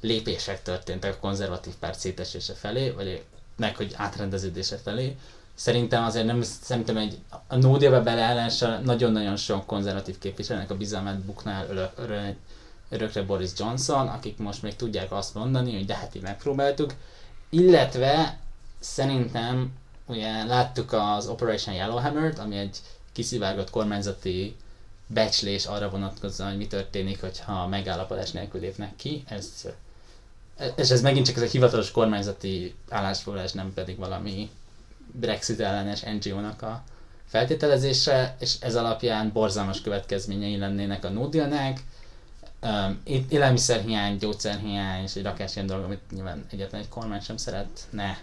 [0.00, 3.22] lépések történtek a konzervatív párt szétesése felé, vagy
[3.56, 5.16] meg, hogy átrendeződése felé.
[5.60, 11.18] Szerintem azért nem, szerintem egy, a no deal-be beleállása nagyon-nagyon sok konzervatív képviselőnek a bizalmát
[11.18, 12.36] buknál örök, örök,
[12.88, 16.94] örökre Boris Johnson, akik most még tudják azt mondani, hogy de hát így megpróbáltuk.
[17.48, 18.38] Illetve
[18.78, 19.72] szerintem
[20.06, 22.78] ugye láttuk az Operation Yellowhammer-t, ami egy
[23.12, 24.56] kiszivárgott kormányzati
[25.06, 29.24] becslés arra vonatkozóan, hogy mi történik, hogyha megállapodás nélkül lépnek ki.
[29.28, 29.68] Ez,
[30.76, 34.50] és ez megint csak ez a hivatalos kormányzati állásfoglalás, nem pedig valami
[35.12, 36.82] Brexit ellenes NGO-nak a
[37.26, 41.82] feltételezése, és ez alapján borzalmas következményei lennének a no deal-nek.
[42.62, 48.18] Um, élelmiszerhiány, gyógyszerhiány és egy rakás ilyen dolog, amit nyilván egyetlen egy kormány sem szeretne.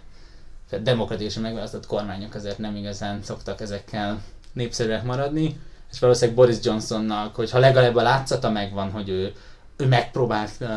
[0.82, 4.22] Demokratikusan megválasztott kormányok azért nem igazán szoktak ezekkel
[4.54, 5.60] népszerűek maradni,
[5.92, 9.34] és valószínűleg Boris Johnsonnak, hogyha legalább a látszata megvan, hogy ő,
[9.78, 10.70] ő megpróbált uh,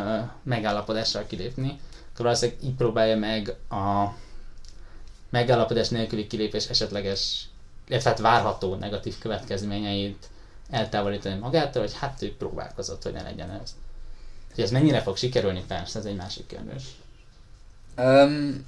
[0.42, 1.80] megállapodással kilépni,
[2.12, 4.14] akkor valószínűleg így próbálja meg a
[5.30, 7.48] megállapodás nélküli kilépés esetleges,
[7.88, 10.28] illetve hát várható negatív következményeit
[10.70, 13.74] eltávolítani magától, hogy hát ő próbálkozott, hogy ne legyen ez.
[14.54, 16.82] Hogy ez mennyire fog sikerülni, persze, ez egy másik kérdés.
[17.96, 18.66] Um,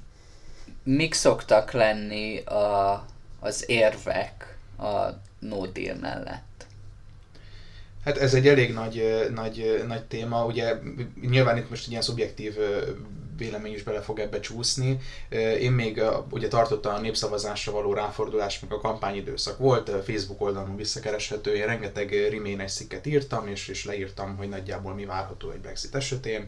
[0.83, 3.05] mik szoktak lenni a,
[3.39, 6.65] az érvek a no deal mellett?
[8.05, 10.75] Hát ez egy elég nagy, nagy, nagy téma, ugye
[11.21, 12.55] nyilván itt most egy ilyen szubjektív
[13.43, 14.99] vélemény is bele fog ebbe csúszni.
[15.59, 21.55] Én még ugye tartottam a népszavazásra való ráfordulás, meg a kampányidőszak volt, Facebook oldalon visszakereshető,
[21.55, 26.47] én rengeteg riménes szikket írtam, és, és leírtam, hogy nagyjából mi várható egy Brexit esetén.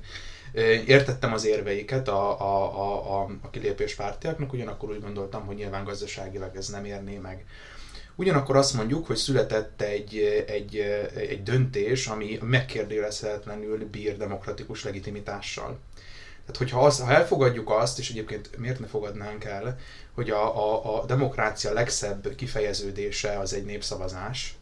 [0.87, 5.83] Értettem az érveiket a, a, a, a, a kilépés pártiaknak, ugyanakkor úgy gondoltam, hogy nyilván
[5.83, 7.45] gazdaságilag ez nem érné meg.
[8.15, 10.77] Ugyanakkor azt mondjuk, hogy született egy, egy,
[11.15, 15.79] egy döntés, ami megkérdőjelezhetetlenül bír demokratikus legitimitással.
[16.45, 19.77] Tehát, hogyha az, ha elfogadjuk azt, és egyébként miért ne fogadnánk el,
[20.13, 24.55] hogy a, a, a demokrácia legszebb kifejeződése az egy népszavazás,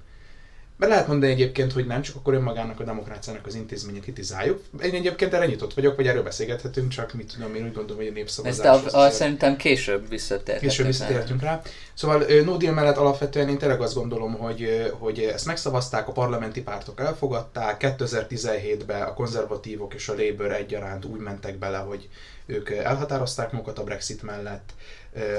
[0.83, 4.63] be lehet mondani egyébként, hogy nem, csak akkor önmagának a demokráciának az intézményét kritizáljuk.
[4.83, 8.11] Én egyébként erre nyitott vagyok, vagy erről beszélgethetünk, csak mit tudom, én úgy gondolom, hogy
[8.11, 8.65] a népszavazás.
[8.65, 10.71] Ezt a, a, szerintem később visszatérhetünk.
[10.71, 11.61] Később visszatérhetünk rá.
[11.93, 16.61] Szóval no deal mellett alapvetően én tényleg azt gondolom, hogy, hogy ezt megszavazták, a parlamenti
[16.61, 22.09] pártok elfogadták, 2017-ben a konzervatívok és a Labour egyaránt úgy mentek bele, hogy
[22.45, 24.73] ők elhatározták magukat a Brexit mellett,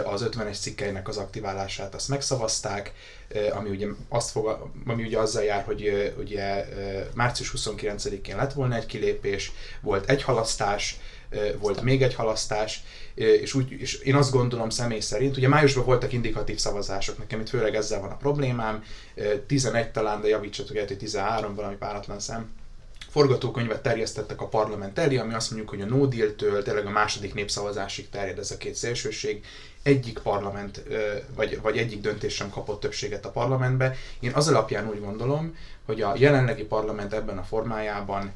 [0.04, 2.92] az 50-es cikkeinek az aktiválását azt megszavazták,
[3.52, 6.66] ami ugye, azt fog, ami ugye azzal jár, hogy ugye
[7.14, 10.98] március 29-én lett volna egy kilépés, volt egy halasztás,
[11.58, 12.82] volt még egy halasztás,
[13.14, 17.48] és, úgy, és én azt gondolom személy szerint, ugye májusban voltak indikatív szavazások, nekem itt
[17.48, 18.84] főleg ezzel van a problémám,
[19.46, 22.50] 11 talán, de javítsatok el, hogy 13, valami páratlan szem,
[23.14, 27.34] forgatókönyvet terjesztettek a parlament elé, ami azt mondjuk, hogy a no deal-től tényleg a második
[27.34, 29.44] népszavazásig terjed ez a két szélsőség.
[29.82, 30.82] Egyik parlament,
[31.34, 33.96] vagy, vagy egyik döntés sem kapott többséget a parlamentbe.
[34.20, 38.32] Én az alapján úgy gondolom, hogy a jelenlegi parlament ebben a formájában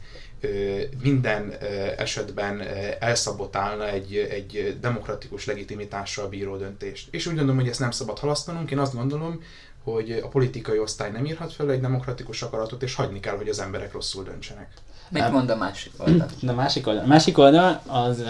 [1.03, 1.53] minden
[1.97, 2.63] esetben
[2.99, 7.09] elszabotálna egy, egy demokratikus legitimitással bíró döntést.
[7.11, 8.71] És úgy gondolom, hogy ezt nem szabad halasztanunk.
[8.71, 9.43] Én azt gondolom,
[9.93, 13.61] hogy a politikai osztály nem írhat fel egy demokratikus akaratot, és hagyni kell, hogy az
[13.61, 14.71] emberek rosszul döntsenek.
[15.09, 16.29] Mit mond a másik oldal?
[16.47, 18.27] A másik oldal, a másik oldal az, uh,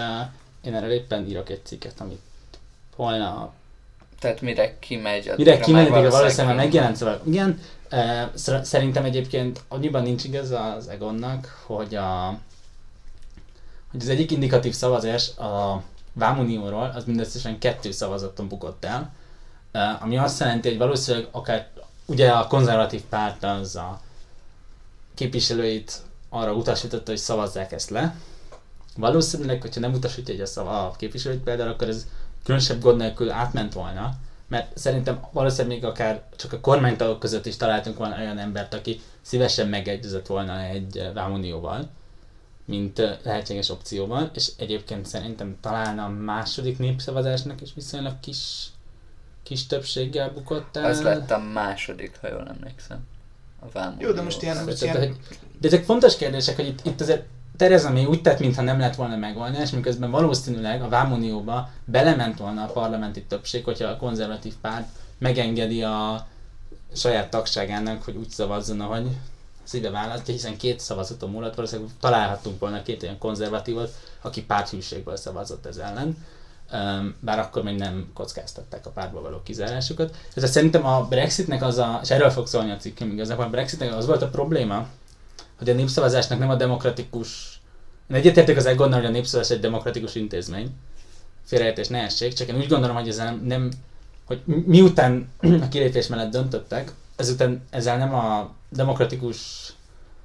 [0.61, 2.21] én erre éppen írok egy cikket, amit
[2.95, 3.53] holnap
[4.19, 7.59] tehát mire kimegy, Mire kimegy, addigra valószínűleg megjelent, szóval igen.
[7.91, 12.37] Uh, szerintem egyébként annyiban nincs igaz az Egonnak, hogy, a,
[13.91, 19.11] hogy az egyik indikatív szavazás a Vámunióról, az mindösszesen kettő szavazaton bukott el,
[19.99, 21.69] ami azt jelenti, hogy valószínűleg akár
[22.05, 24.01] ugye a konzervatív párt az a
[25.13, 28.15] képviselőit arra utasította, hogy szavazzák ezt le.
[28.97, 32.07] Valószínűleg, hogyha nem utasítja egy a, szava, a képviselőit például, akkor ez
[32.43, 34.13] különösebb gond nélkül átment volna,
[34.47, 39.01] mert szerintem valószínűleg még akár csak a kormánytagok között is találtunk volna olyan embert, aki
[39.21, 41.89] szívesen megegyezett volna egy Vámunióval,
[42.65, 48.67] mint lehetséges opcióval, és egyébként szerintem talán a második népszavazásnak is viszonylag kis
[49.43, 50.85] kis többséggel bukott el.
[50.85, 53.07] Az lett a második, ha jól emlékszem.
[53.59, 54.07] A Vámunió.
[54.07, 54.63] Jó, de most ilyen...
[54.63, 54.97] Most ilyen...
[54.97, 55.15] Hogy,
[55.59, 57.25] de ezek fontos kérdések, hogy itt, itt azért
[57.59, 62.63] Tereza még úgy tett, mintha nem lett volna megoldás, miközben valószínűleg a Vámunióba belement volna
[62.63, 66.27] a parlamenti többség, hogyha a konzervatív párt megengedi a
[66.93, 69.07] saját tagságának, hogy úgy szavazzon, ahogy
[69.63, 75.65] szíve választja, hiszen két szavazaton múlott valószínűleg találhatunk volna két olyan konzervatívot, aki párthűségből szavazott
[75.65, 76.25] ez ellen
[77.19, 80.15] bár akkor még nem kockáztatták a pártból való kizárásukat.
[80.33, 83.95] Tehát szerintem a Brexitnek az a, és erről fog szólni a cikkem igazából, a Brexitnek
[83.95, 84.87] az volt a probléma,
[85.57, 87.61] hogy a népszavazásnak nem a demokratikus,
[88.09, 90.69] én egyetértek az Egonnal, hogy a népszavazás egy demokratikus intézmény,
[91.45, 93.69] félreértés ne essék, csak én úgy gondolom, hogy ezzel nem, nem
[94.25, 95.29] hogy miután
[95.61, 99.37] a kilépés mellett döntöttek, ezután ezzel nem a demokratikus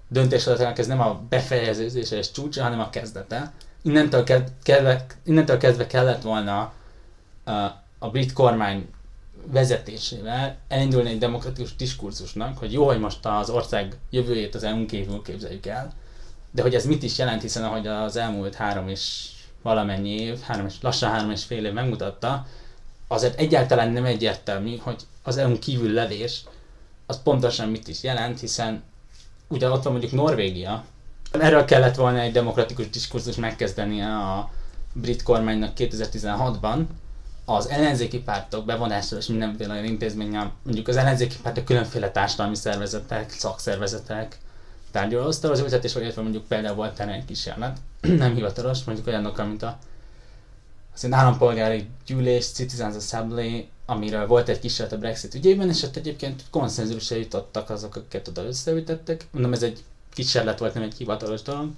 [0.09, 3.53] döntéshozatalának ez nem a befejezése és csúcsa, hanem a kezdete.
[3.87, 4.25] Innentől,
[4.63, 6.73] kedve, innentől kezdve kellett volna
[7.45, 7.53] a,
[7.99, 8.89] a brit kormány
[9.47, 15.23] vezetésével elindulni egy demokratikus diskurzusnak, hogy jó, hogy most az ország jövőjét az EU-n kívül
[15.23, 15.93] képzeljük el,
[16.51, 19.29] de hogy ez mit is jelent, hiszen ahogy az elmúlt három és
[19.63, 22.47] valamennyi év, három és, lassan három és fél év megmutatta,
[23.09, 26.45] azért egyáltalán nem egyértelmű, hogy az EU-n kívül levés
[27.07, 28.83] az pontosan mit is jelent, hiszen
[29.49, 30.85] ugye ott van mondjuk Norvégia,
[31.41, 34.51] erről kellett volna egy demokratikus diskurzus megkezdenie a
[34.93, 36.85] brit kormánynak 2016-ban,
[37.45, 43.31] az ellenzéki pártok bevonásával és mindenféle olyan intézménnyel, mondjuk az ellenzéki pártok különféle társadalmi szervezetek,
[43.31, 44.39] szakszervezetek
[44.91, 49.63] tárgyalóasztalhoz ültet, és illetve mondjuk például volt erre egy kísérlet, nem hivatalos, mondjuk olyanok, mint
[49.63, 49.79] a
[50.95, 56.43] az állampolgári gyűlés, Citizens Assembly, amiről volt egy kísérlet a Brexit ügyében, és ott egyébként
[56.51, 59.27] konszenzusra jutottak azok, akiket oda összeültettek.
[59.31, 61.71] Mondom, ez egy kísérlet volt, nem egy hivatalos dolog.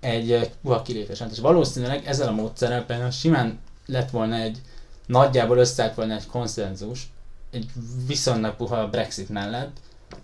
[0.00, 1.22] Egy puha kilépés.
[1.32, 4.60] És valószínűleg ezzel a módszerrel például simán lett volna egy,
[5.06, 7.10] nagyjából összeállt volna egy konszenzus,
[7.50, 7.66] egy
[8.06, 9.76] viszonylag puha Brexit mellett,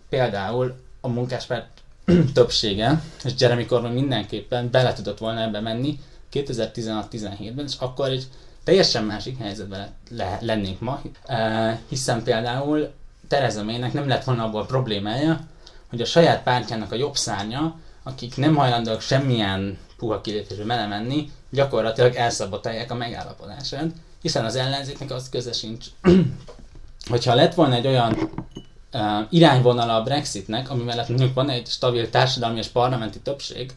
[0.08, 1.68] például a munkáspárt
[2.34, 6.00] többsége, és Jeremy Corbyn mindenképpen bele tudott volna ebbe menni
[6.32, 8.26] 2016-17-ben, és akkor egy
[8.64, 11.02] teljesen másik helyzetben le, lennénk ma,
[11.88, 12.92] hiszen például
[13.28, 15.40] Tereza Maynek nem lett volna abból problémája,
[15.90, 22.14] hogy a saját pártjának a jobb szárnya, akik nem hajlandóak semmilyen puha kilépésbe melemenni, gyakorlatilag
[22.14, 23.90] elszabotálják a megállapodását,
[24.22, 25.87] hiszen az ellenzéknek az köze sincs.
[27.11, 28.12] Hogyha lett volna egy olyan
[28.92, 29.00] uh,
[29.31, 33.72] irányvonala a Brexitnek, ami mellett mondjuk van egy stabil társadalmi és parlamenti többség,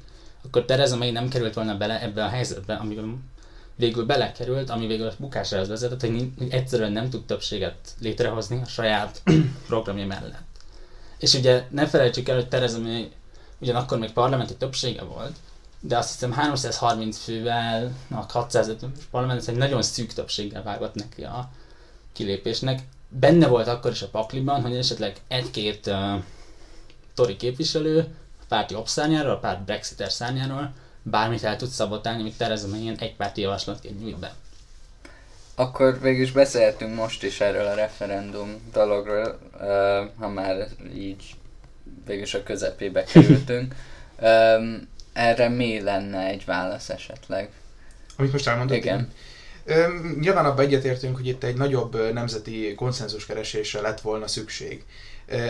[0.46, 3.32] akkor Tereza May nem került volna bele ebbe a helyzetbe, amiben
[3.76, 9.22] végül belekerült, ami végül a bukásra vezetett, hogy egyszerűen nem tud többséget létrehozni a saját
[9.68, 10.53] programja mellett.
[11.24, 13.12] És ugye ne felejtsük el, hogy Tereza May
[13.60, 15.36] ugyanakkor még parlamenti többsége volt,
[15.80, 21.50] de azt hiszem 330 fővel, a 650 parlament, egy nagyon szűk többséggel vágott neki a
[22.14, 22.88] kilépésnek.
[23.10, 26.24] Benne volt akkor is a pakliban, hogy esetleg egy-két uh,
[27.14, 28.00] tori képviselő
[28.42, 32.98] a párt jobb szárnyáról, a párt Brexiter szárnyáról bármit el tud szabotálni, amit Tereza ilyen
[32.98, 34.34] egypárti javaslatként nyújt be.
[35.56, 39.40] Akkor végül is beszéltünk most is erről a referendum dologról,
[40.20, 41.36] ha már így
[42.06, 43.76] végül is a közepébe kerültünk.
[45.14, 47.50] Erre mi lenne egy válasz esetleg?
[48.18, 48.78] Amit most elmondtad?
[48.78, 49.12] Igen.
[50.20, 52.76] Nyilván abban egyetértünk, hogy itt egy nagyobb nemzeti
[53.28, 54.84] keresésre lett volna szükség.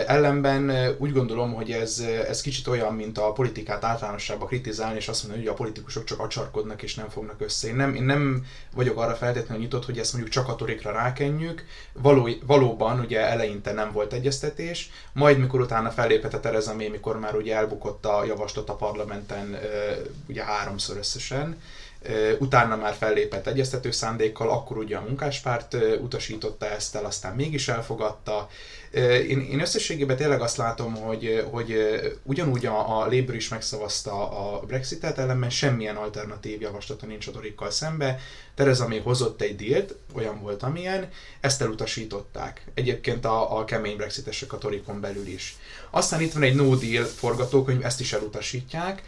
[0.06, 5.22] Ellenben úgy gondolom, hogy ez, ez kicsit olyan, mint a politikát általánosságban kritizálni, és azt
[5.22, 7.68] mondani, hogy a politikusok csak acsarkodnak és nem fognak össze.
[7.68, 11.64] Én nem, én nem vagyok arra feltétlenül nyitott, hogy ezt mondjuk csak a torikra rákenjük.
[11.92, 17.34] Való, valóban ugye eleinte nem volt egyeztetés, majd mikor utána fellépett a Tereza mikor már
[17.34, 19.58] ugye elbukott a javaslat a parlamenten
[20.28, 21.56] ugye háromszor összesen,
[22.38, 28.48] utána már fellépett egyeztető szándékkal, akkor ugye a munkáspárt utasította ezt el, aztán mégis elfogadta.
[29.28, 31.76] Én, én összességében tényleg azt látom, hogy, hogy
[32.22, 37.70] ugyanúgy a, a Labour is megszavazta a Brexitet, ellenben semmilyen alternatív javaslata nincs a Torikkal
[37.70, 38.18] szembe.
[38.54, 41.08] Tereza még hozott egy dílt, olyan volt amilyen,
[41.40, 42.64] ezt elutasították.
[42.74, 45.56] Egyébként a, a kemény brexitesek a Torikon belül is.
[45.90, 49.02] Aztán itt van egy no deal forgatókönyv, ezt is elutasítják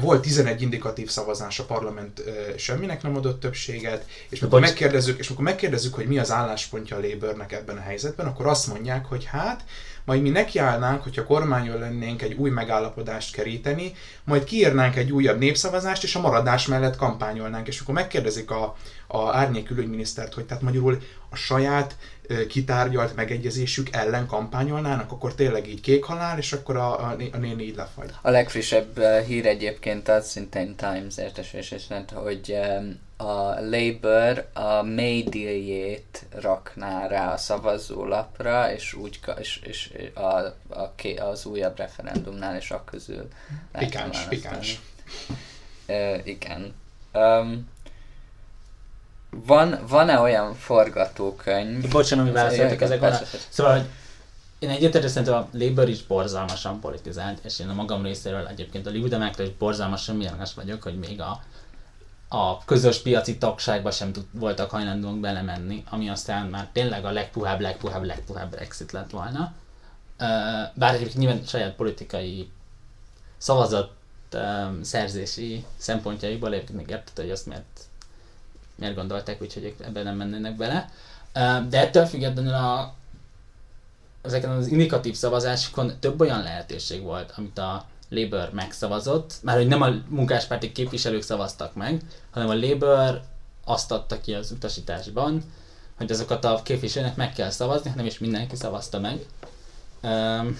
[0.00, 2.22] volt 11 indikatív szavazás, a parlament
[2.56, 7.00] semminek nem adott többséget, és amikor megkérdezzük, és amikor megkérdezzük, hogy mi az álláspontja a
[7.00, 9.64] Labournek ebben a helyzetben, akkor azt mondják, hogy hát,
[10.04, 13.92] majd mi nekiállnánk, hogyha kormányon lennénk egy új megállapodást keríteni,
[14.24, 17.68] majd kiírnánk egy újabb népszavazást, és a maradás mellett kampányolnánk.
[17.68, 18.76] És akkor megkérdezik a,
[19.08, 20.98] a árnyék külügyminisztert, hogy tehát magyarul
[21.30, 21.96] a saját
[22.48, 27.62] kitárgyalt megegyezésük ellen kampányolnának, akkor tényleg így kék halál, és akkor a, a, a néni
[27.62, 28.10] így lefagy.
[28.22, 31.74] A legfrissebb hír egyébként az szintén Times értesülés,
[32.14, 32.58] hogy
[33.16, 40.94] a Labour a May dealjét rakná rá a szavazólapra, és úgy és, és a, a,
[41.20, 43.28] az újabb referendumnál is a közül
[43.78, 44.80] Pikáns, pikáns.
[45.86, 46.74] Uh, igen.
[47.12, 47.68] Um,
[49.30, 51.90] van, van-e olyan forgatókönyv?
[51.90, 53.12] Bocsánat, hogy válaszoltak ezek van.
[53.48, 53.86] Szóval, hogy
[54.58, 58.90] én egyetértek szerintem a Labour is borzalmasan politizált, és én a magam részéről egyébként a
[58.90, 61.42] Liudemáktól is borzalmasan mérges vagyok, hogy még a
[62.28, 67.60] a közös piaci tagságba sem tud, voltak hajlandóak belemenni, ami aztán már tényleg a legpuhább,
[67.60, 69.52] legpuhább, legpuhább Brexit lett volna.
[70.74, 72.50] Bár egyébként nyilván saját politikai
[73.38, 73.90] szavazat
[74.80, 77.80] szerzési szempontjaiból egyébként még értette, hogy azt miért,
[78.78, 80.90] miért gondolták, úgyhogy ők ebben nem mennének bele.
[81.68, 82.94] De ettől függetlenül a,
[84.22, 89.82] ezeken az indikatív szavazásokon több olyan lehetőség volt, amit a Labour megszavazott, már hogy nem
[89.82, 93.22] a munkáspárti képviselők szavaztak meg, hanem a Labour
[93.64, 95.42] azt adta ki az utasításban,
[95.96, 99.26] hogy azokat a képviselőnek meg kell szavazni, nem is mindenki szavazta meg.
[100.02, 100.58] Um,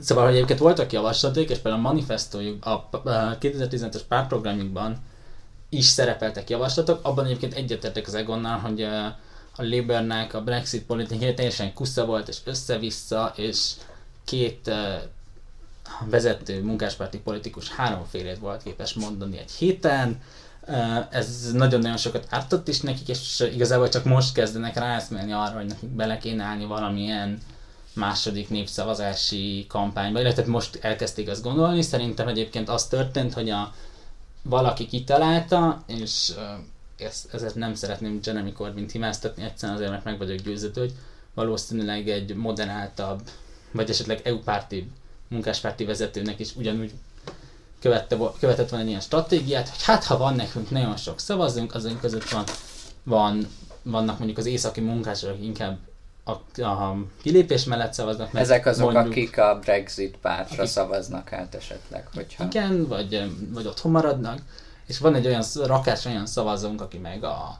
[0.00, 4.98] szóval, hogy egyébként voltak javaslatok, és például a manifestójuk, a, a 2015-ös pártprogramjukban
[5.72, 9.16] is szerepeltek javaslatok, abban egyébként egyetértek az Egonnal, hogy a
[9.56, 13.72] Labournek a Brexit politikai teljesen kusza volt, és össze-vissza, és
[14.24, 14.70] két
[16.04, 20.20] vezető munkáspárti politikus háromfélét volt képes mondani egy héten.
[21.10, 25.88] Ez nagyon-nagyon sokat ártott is nekik, és igazából csak most kezdenek ráeszmélni arra, hogy nekik
[25.88, 27.38] bele kéne állni valamilyen
[27.94, 31.82] második népszavazási kampányba, illetve most elkezdték azt gondolni.
[31.82, 33.74] Szerintem egyébként az történt, hogy a
[34.42, 36.32] valaki kitalálta, és
[36.96, 40.92] ezt, ezért nem szeretném Jeremy Corbyn hibáztatni, egyszerűen azért, mert meg vagyok győződő, hogy
[41.34, 43.20] valószínűleg egy moderáltabb,
[43.70, 44.90] vagy esetleg EU-párti
[45.28, 46.92] munkáspárti vezetőnek is ugyanúgy
[47.80, 51.98] követte, követett volna egy ilyen stratégiát, hogy hát ha van nekünk nagyon sok szavazunk, azon
[52.00, 52.44] között van,
[53.02, 53.48] van,
[53.82, 55.78] vannak mondjuk az északi munkások, inkább
[56.24, 58.32] a, a kilépés mellett szavaznak.
[58.32, 62.44] mert Ezek azok, mondjuk, akik a Brexit pártra Akik- szavaznak át esetleg, hogyha...
[62.44, 64.38] Igen, vagy, vagy otthon maradnak,
[64.86, 67.56] és van egy olyan rakás olyan szavazónk, aki meg a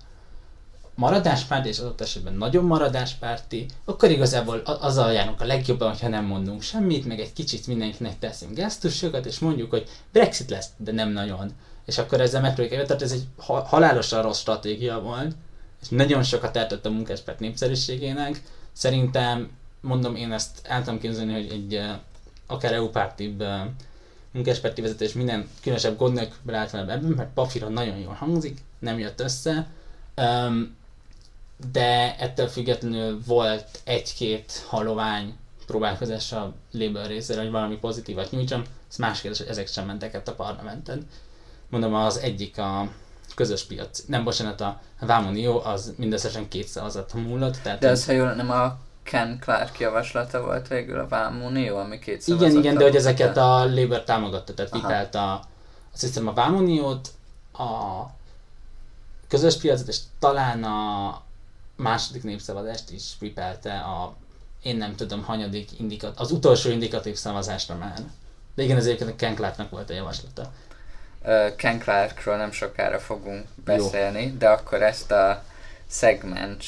[0.95, 6.63] maradáspárt, és adott esetben nagyon maradáspárti, akkor igazából azzal járunk a legjobban, hogyha nem mondunk
[6.63, 11.53] semmit, meg egy kicsit mindenkinek teszünk gesztusokat, és mondjuk, hogy Brexit lesz, de nem nagyon.
[11.87, 15.35] És akkor ezzel megpróbáljuk tehát ez egy ha- halálosan rossz stratégia volt,
[15.89, 18.43] nagyon sokat eltett a munkáspárt népszerűségének.
[18.73, 21.99] Szerintem, mondom, én ezt el tudom képzelni, hogy egy eh,
[22.47, 23.63] akár EU-pártibb eh,
[24.33, 28.99] munkáspárti vezetés minden különösebb gond nélkül állt volna ebben, mert papíron nagyon jól hangzik, nem
[28.99, 29.67] jött össze.
[31.73, 38.63] De ettől függetlenül volt egy-két halovány próbálkozás a Labour részéről, hogy valami pozitívat nyújtsam.
[38.91, 41.07] Ez más kérdés, hogy ezek sem mentek át a parlamenten.
[41.69, 42.89] Mondom, az egyik a
[43.35, 47.57] közös piac, nem bocsánat, a Vámunió, az mindösszesen két szavazat múlott.
[47.63, 51.99] Tehát De az, ha jól nem a Ken Clark javaslata volt végül a Vámunió, ami
[51.99, 54.87] két igen, igen, de hogy ezeket a Labour támogatta, tehát Aha.
[54.87, 55.45] vipelt a,
[55.93, 57.09] azt hiszem a Vámuniót,
[57.53, 58.03] a
[59.29, 61.21] közös piacot, és talán a
[61.77, 64.15] második népszavazást is vipelte a
[64.63, 68.03] én nem tudom, hanyadik indikat, az utolsó indikatív szavazásra már.
[68.55, 70.53] De igen, ez egyébként a Ken Clarknak volt a javaslata.
[71.57, 75.45] Ken Clarkról nem sokára fogunk beszélni, de akkor ezt a
[75.87, 76.65] szegment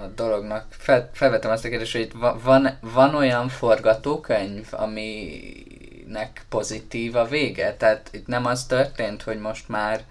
[0.00, 2.10] a dolognak fel, felvetem azt a kérdést, hogy
[2.42, 7.74] van, van olyan forgatókönyv, aminek pozitív a vége?
[7.74, 10.02] Tehát itt nem az történt, hogy most már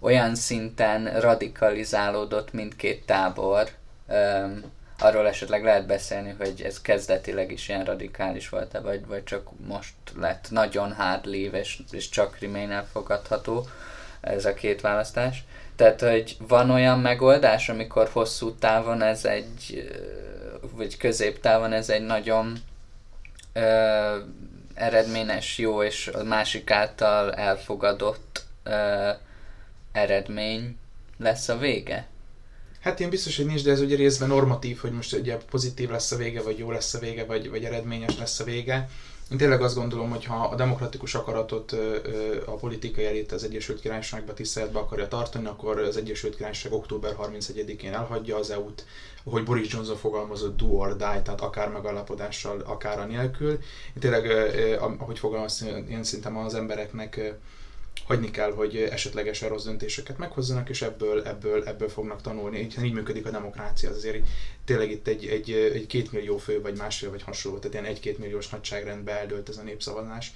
[0.00, 3.68] olyan szinten radikalizálódott mindkét tábor,
[4.98, 9.94] arról esetleg lehet beszélni, hogy ez kezdetileg is ilyen radikális volt-e, vagy, vagy csak most
[10.18, 13.66] lett nagyon hard leave, és, és csak remain elfogadható
[14.20, 15.44] ez a két választás.
[15.76, 19.92] Tehát, hogy van olyan megoldás, amikor hosszú távon ez egy,
[20.72, 22.56] vagy középtávon ez egy nagyon
[23.52, 24.18] ö,
[24.74, 29.10] eredményes, jó és a másik által elfogadott ö,
[29.92, 30.76] eredmény
[31.18, 32.06] lesz a vége?
[32.84, 36.12] Hát én biztos, hogy nincs, de ez ugye részben normatív, hogy most ugye pozitív lesz
[36.12, 38.88] a vége, vagy jó lesz a vége, vagy, vagy eredményes lesz a vége.
[39.30, 41.72] Én tényleg azt gondolom, hogy ha a demokratikus akaratot
[42.44, 47.92] a politikai elit az Egyesült Királyságba tiszteletbe akarja tartani, akkor az Egyesült Királyság október 31-én
[47.92, 48.84] elhagyja az EU-t,
[49.24, 53.50] hogy Boris Johnson fogalmazott do or die, tehát akár megalapodással, akár a nélkül.
[53.50, 54.30] Én tényleg,
[54.98, 57.34] ahogy fogalmaztam, én szerintem az embereknek
[58.06, 62.58] hagyni kell, hogy esetlegesen rossz döntéseket meghozzanak, és ebből, ebből, ebből fognak tanulni.
[62.58, 64.26] Így, így működik a demokrácia, az azért így,
[64.64, 68.18] tényleg itt egy, egy, egy két millió fő, vagy másfél, vagy hasonló, tehát ilyen egy-két
[68.18, 70.32] milliós nagyságrendbe eldőlt ez a népszavazás.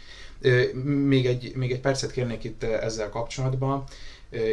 [0.85, 3.85] Még egy, még egy percet kérnék itt ezzel kapcsolatban,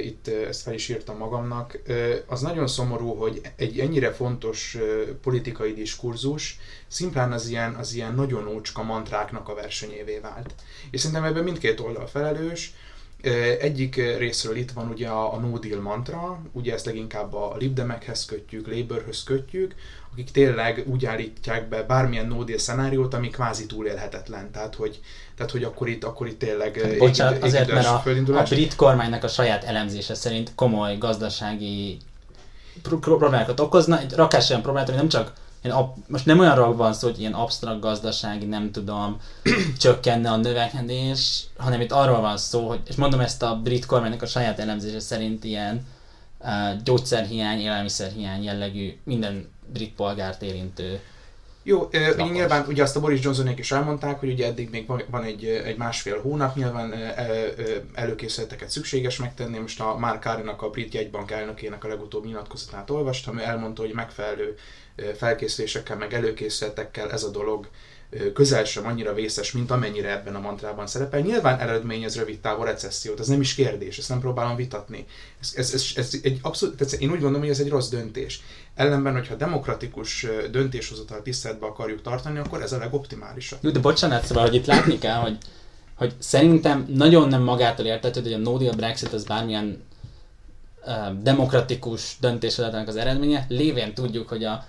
[0.03, 1.79] itt ezt fel is írtam magamnak.
[2.25, 4.77] Az nagyon szomorú, hogy egy ennyire fontos
[5.21, 10.53] politikai diskurzus szimplán az ilyen, az ilyen nagyon ócska mantráknak a versenyévé vált.
[10.91, 12.73] És szerintem ebben mindkét oldal felelős,
[13.59, 18.25] Egyik részről itt van ugye a, a no deal mantra, ugye ezt leginkább a libdemekhez
[18.25, 19.75] kötjük, Labourhöz kötjük,
[20.11, 24.51] akik tényleg úgy állítják be bármilyen no deal szenáriót, ami kvázi túlélhetetlen.
[24.51, 24.99] Tehát, hogy,
[25.35, 28.03] tehát, hogy akkor itt, akkor itt tényleg hát, Bocsánat, égid- azért, mert a,
[28.37, 31.97] a brit kormánynak a saját elemzése szerint komoly gazdasági
[32.81, 33.99] pro- pro- problémákat okozna.
[33.99, 35.33] Egy rakás olyan problémát, ami nem csak
[35.71, 39.17] ab, most nem olyanról van szó, hogy ilyen absztrakt gazdasági, nem tudom,
[39.79, 44.21] csökkenne a növekedés, hanem itt arról van szó, hogy, és mondom ezt a brit kormánynak
[44.21, 45.85] a saját elemzése szerint ilyen
[46.39, 50.99] uh, gyógyszerhiány, élelmiszerhiány jellegű minden brit polgárt érintő
[51.63, 52.31] Jó, ö, Lakos.
[52.31, 55.77] nyilván ugye azt a Boris Johnsonék is elmondták, hogy ugye eddig még van, egy, egy
[55.77, 56.93] másfél hónap, nyilván
[57.93, 59.57] előkészületeket szükséges megtenni.
[59.57, 63.93] Most a Mark Carney-nak, a brit jegybank elnökének a legutóbbi nyilatkozatát olvastam, ő elmondta, hogy
[63.93, 64.57] megfelelő
[65.17, 67.67] felkészülésekkel, meg előkészületekkel ez a dolog
[68.33, 71.19] közel sem annyira vészes, mint amennyire ebben a mantrában szerepel.
[71.19, 75.05] Nyilván eredményez rövid távú recessziót, ez nem is kérdés, ezt nem próbálom vitatni.
[75.41, 78.41] Ez, ez, ez, ez egy abszolút, tehát én úgy gondolom, hogy ez egy rossz döntés.
[78.75, 83.59] Ellenben, hogyha demokratikus döntéshozatal tiszteletbe akarjuk tartani, akkor ez a legoptimálisabb.
[83.61, 85.37] Jó, de bocsánat, szóval, hogy itt látni kell, hogy,
[85.95, 89.83] hogy szerintem nagyon nem magától értetődő, hogy a no deal Brexit az bármilyen
[90.85, 94.65] uh, demokratikus döntéshozatnak az eredménye, lévén tudjuk, hogy a,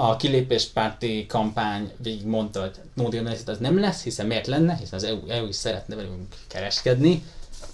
[0.00, 4.98] a kilépéspárti kampány végig mondta, hogy no deal az nem lesz, hiszen miért lenne, hiszen
[4.98, 7.22] az EU, EU is szeretne velünk kereskedni.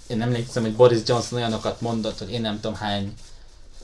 [0.07, 3.13] Én emlékszem, hogy Boris Johnson olyanokat mondott, hogy én nem tudom hány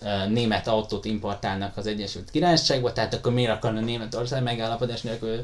[0.01, 5.43] uh, német autót importálnak az Egyesült Királyságba, tehát akkor miért akarna Németország megállapodás nélkül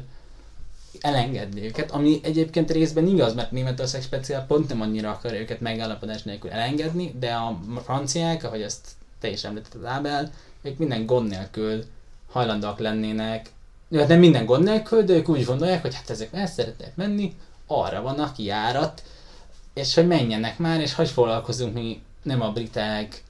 [1.00, 6.22] elengedni őket, ami egyébként részben igaz, mert Németország speciál pont nem annyira akar őket megállapodás
[6.22, 8.86] nélkül elengedni, de a franciák, ahogy ezt
[9.20, 10.30] te is említetted Ábel,
[10.62, 11.84] ők minden gond nélkül
[12.30, 13.50] hajlandóak lennének,
[13.94, 17.36] hát nem minden gond nélkül, de ők úgy gondolják, hogy hát ezek el szeretnék menni,
[17.66, 19.02] arra van a kiárat,
[19.74, 23.22] és hogy menjenek már, és hogy foglalkozunk mi nem a britek,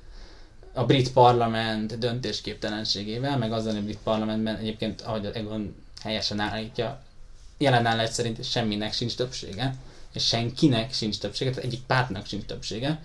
[0.72, 6.40] a brit parlament döntésképtelenségével, meg azzal, hogy a brit parlamentben egyébként, ahogy az Egon helyesen
[6.40, 7.02] állítja,
[7.58, 9.74] jelen állás szerint semminek sincs többsége,
[10.12, 13.00] és senkinek sincs többsége, tehát egyik pártnak sincs többsége,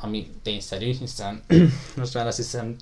[0.00, 1.42] ami tényszerű, hiszen
[1.96, 2.76] most már azt hiszem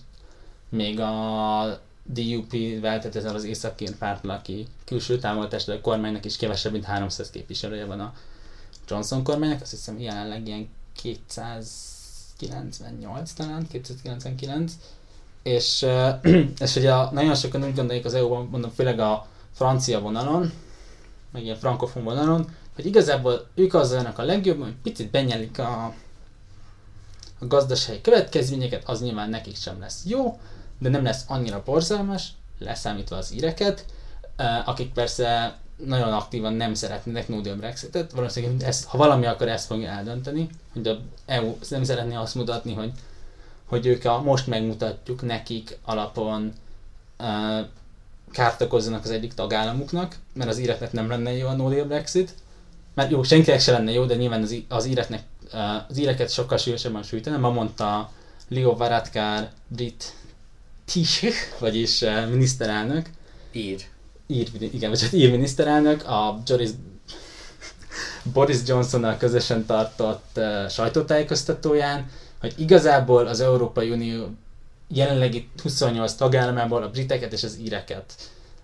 [0.68, 1.80] még a
[2.12, 7.84] DUP-vel, ezzel az északír párttal, aki külső támogatásra a kormánynak is kevesebb, mint 300 képviselője
[7.84, 8.14] van a
[8.88, 10.68] Johnson kormánynak, azt hiszem jelenleg ilyen
[11.02, 14.72] 298 talán, 299,
[15.42, 15.86] és,
[16.64, 20.52] és ugye nagyon sokan úgy gondolják az EU-ban, mondom, főleg a francia vonalon,
[21.32, 25.94] meg ilyen frankofon vonalon, hogy igazából ők az olyanok a legjobb, hogy picit benyelik a,
[27.38, 30.40] a gazdasági következményeket, az nyilván nekik sem lesz jó,
[30.78, 33.84] de nem lesz annyira borzalmas, leszámítva az íreket,
[34.64, 39.66] akik persze nagyon aktívan nem szeretnének no deal Brexitet, valószínűleg ezt, ha valami, akkor ezt
[39.66, 42.92] fogja eldönteni, hogy a EU nem szeretné azt mutatni, hogy,
[43.64, 46.52] hogy ők a most megmutatjuk nekik alapon
[47.18, 47.66] uh,
[48.30, 52.34] kárt okozzanak az egyik tagállamuknak, mert az íreknek nem lenne jó a no Brexit,
[52.94, 55.22] mert jó, senkinek se lenne jó, de nyilván az, az íreknek,
[55.88, 57.38] az íreket sokkal súlyosabban sújtana.
[57.38, 58.10] Ma mondta
[58.48, 60.12] Leo Varadkar, brit
[60.92, 63.10] Taoiseach, vagyis uh, miniszterelnök,
[63.52, 63.80] Ír.
[64.26, 66.70] ír, igen, vagy hát ír miniszterelnök, a Boris,
[68.32, 72.10] Boris Johnsonnal közösen tartott uh, sajtótájékoztatóján,
[72.40, 74.28] hogy igazából az Európai Unió
[74.88, 78.12] jelenlegi 28 tagállamából a briteket és az íreket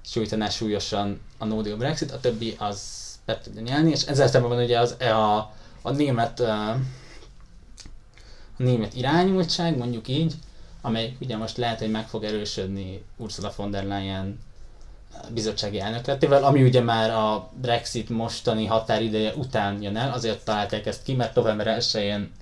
[0.05, 2.81] sújtaná súlyosan a no deal Brexit, a többi az
[3.25, 5.37] be tudja nyelni, és ezzel szemben van ugye az, a,
[5.83, 6.49] a német uh,
[8.59, 10.35] a német irányultság, mondjuk így,
[10.85, 14.39] amely ugye most lehet, hogy meg fog erősödni Ursula von der Leyen
[15.32, 21.03] bizottsági elnökletével, ami ugye már a Brexit mostani határideje után jön el, azért találták ezt
[21.03, 22.32] ki, mert november 1-én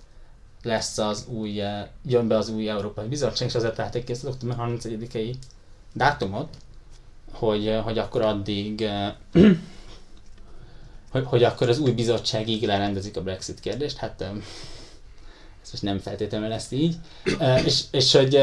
[0.63, 4.25] lesz az új, eh, jön be az új Európai Bizottság, és azért találták ki ezt
[4.25, 5.35] az október 31-i
[5.93, 6.57] dátumot,
[7.33, 9.15] hogy, eh, hogy akkor addig eh,
[11.13, 14.25] hogy, hogy akkor az új bizottságig lerendezik a Brexit kérdést, hát
[15.63, 16.97] ez most nem feltétlenül lesz így,
[17.65, 18.39] és, és hogy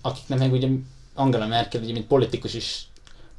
[0.00, 0.68] akiknek meg ugye
[1.14, 2.86] Angela Merkel ugye mint politikus is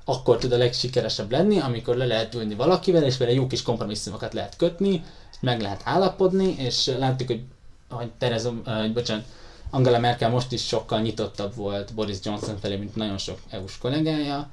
[0.06, 4.34] akkor tud a legsikeresebb lenni, amikor le lehet ülni valakivel, és vele jó kis kompromisszumokat
[4.34, 5.04] lehet kötni,
[5.40, 7.42] meg lehet állapodni, és láttuk, hogy,
[7.90, 9.26] hogy Tereza, uh, bocsánat,
[9.70, 14.50] Angela Merkel most is sokkal nyitottabb volt Boris Johnson felé, mint nagyon sok EU-s kollégája,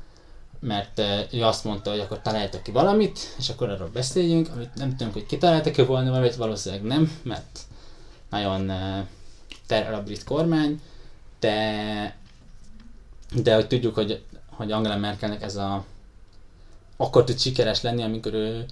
[0.61, 4.91] mert ő azt mondta, hogy akkor találtak ki valamit, és akkor arról beszéljünk, amit nem
[4.91, 7.61] tudunk, hogy kitaláltak-e volna valamit, valószínűleg nem, mert
[8.31, 9.07] nagyon uh,
[9.67, 10.81] terel a brit kormány,
[11.41, 12.17] de
[13.35, 15.85] de hogy tudjuk, hogy, hogy Angela Merkelnek ez a
[16.97, 18.65] akkor tud sikeres lenni, amikor ő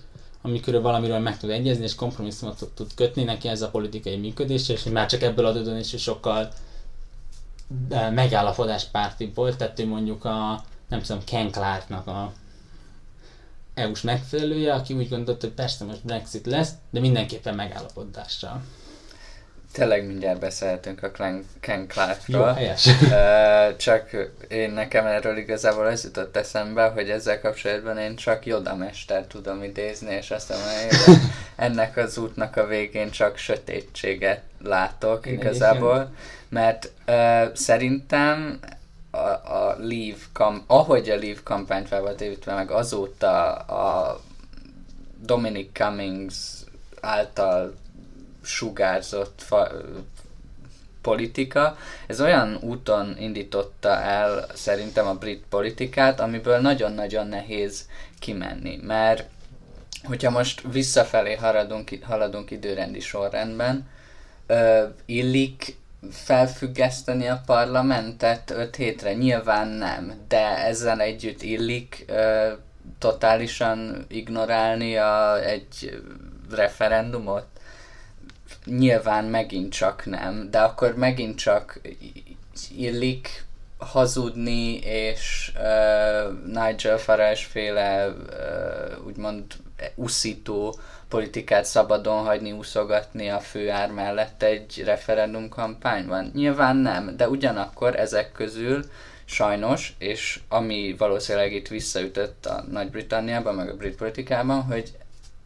[0.42, 4.82] amikor valamiről meg tud egyezni, és kompromisszumot tud kötni neki ez a politikai működés, és
[4.82, 6.48] már csak ebből adódóan is sokkal
[7.90, 12.32] eh, megállapodás párti volt, tehát ő mondjuk a, nem tudom, Ken Clarknak a
[13.74, 18.62] EU-s megfelelője, aki úgy gondolta, hogy persze most Brexit lesz, de mindenképpen megállapodással.
[19.74, 22.52] Tényleg mindjárt beszélhetünk a Ken, Ken Jó, Clarkról.
[22.52, 22.88] helyes.
[23.76, 24.10] Csak
[24.48, 29.62] én nekem erről igazából az jutott eszembe, hogy ezzel kapcsolatban én csak Yoda Mester tudom
[29.62, 31.16] idézni, és azt mondom, hogy
[31.56, 36.10] ennek az útnak a végén csak sötétséget látok Én igazából,
[36.48, 38.58] mert ö, szerintem
[39.10, 39.18] a,
[39.54, 44.20] a Leave kam- ahogy a Leave kampányt fel volt építve, meg azóta a
[45.20, 46.36] Dominic Cummings
[47.00, 47.74] által
[48.45, 49.74] sugárzott fa-
[51.03, 51.76] politika,
[52.07, 57.88] ez olyan úton indította el szerintem a brit politikát, amiből nagyon-nagyon nehéz
[58.18, 59.28] kimenni, mert
[60.05, 63.88] hogyha most visszafelé haladunk, haladunk időrendi sorrendben,
[64.47, 65.76] ö, illik
[66.11, 69.14] felfüggeszteni a parlamentet öt hétre?
[69.14, 72.53] Nyilván nem, de ezzel együtt illik ö,
[72.99, 76.03] totálisan ignorálni a, egy
[76.51, 77.47] referendumot?
[78.64, 81.80] Nyilván megint csak nem, de akkor megint csak
[82.76, 83.44] illik
[83.78, 89.44] hazudni, és uh, Nigel Farage féle uh, úgymond
[89.94, 96.30] uszító politikát szabadon hagyni, úszogatni a főár mellett egy referendum kampányban?
[96.34, 98.84] Nyilván nem, de ugyanakkor ezek közül
[99.24, 104.92] sajnos, és ami valószínűleg itt visszaütött a Nagy-Britanniában, meg a brit politikában, hogy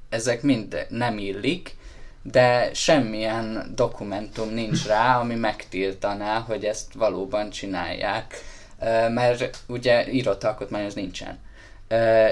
[0.09, 1.77] ezek mind nem illik,
[2.23, 8.35] de semmilyen dokumentum nincs rá, ami megtiltaná, hogy ezt valóban csinálják,
[9.09, 11.39] mert ugye írott alkotmány az nincsen.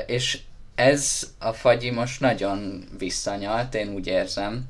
[0.07, 0.39] És
[0.75, 4.65] ez a fagyi most nagyon visszanyalt, én úgy érzem,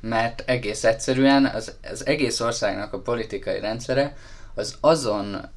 [0.00, 4.16] mert egész egyszerűen az, az egész országnak a politikai rendszere
[4.54, 5.48] az azon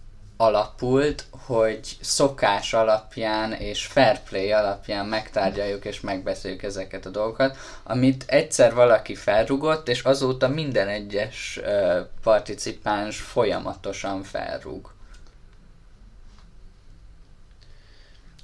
[0.42, 8.24] alapult, hogy szokás alapján és fair play alapján megtárgyaljuk és megbeszéljük ezeket a dolgokat, amit
[8.28, 14.92] egyszer valaki felrugott, és azóta minden egyes uh, participáns folyamatosan felrúg.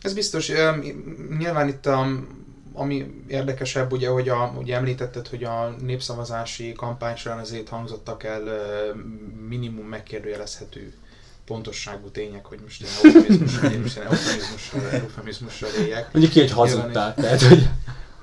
[0.01, 0.49] Ez biztos.
[0.49, 0.71] Ö,
[1.37, 2.07] Nyilván itt a,
[2.73, 8.41] ami érdekesebb, ugye, hogy a, ugye említetted, hogy a népszavazási kampány során azért hangzottak el
[8.41, 8.93] ö,
[9.47, 10.93] minimum megkérdőjelezhető
[11.47, 16.11] pontosságú tények, hogy most ilyen eufemizmussal, most ilyen eufemizmussal, eufemizmussal éljek.
[16.11, 17.67] Mondjuk ki, hogy hazudtál, tehát hogy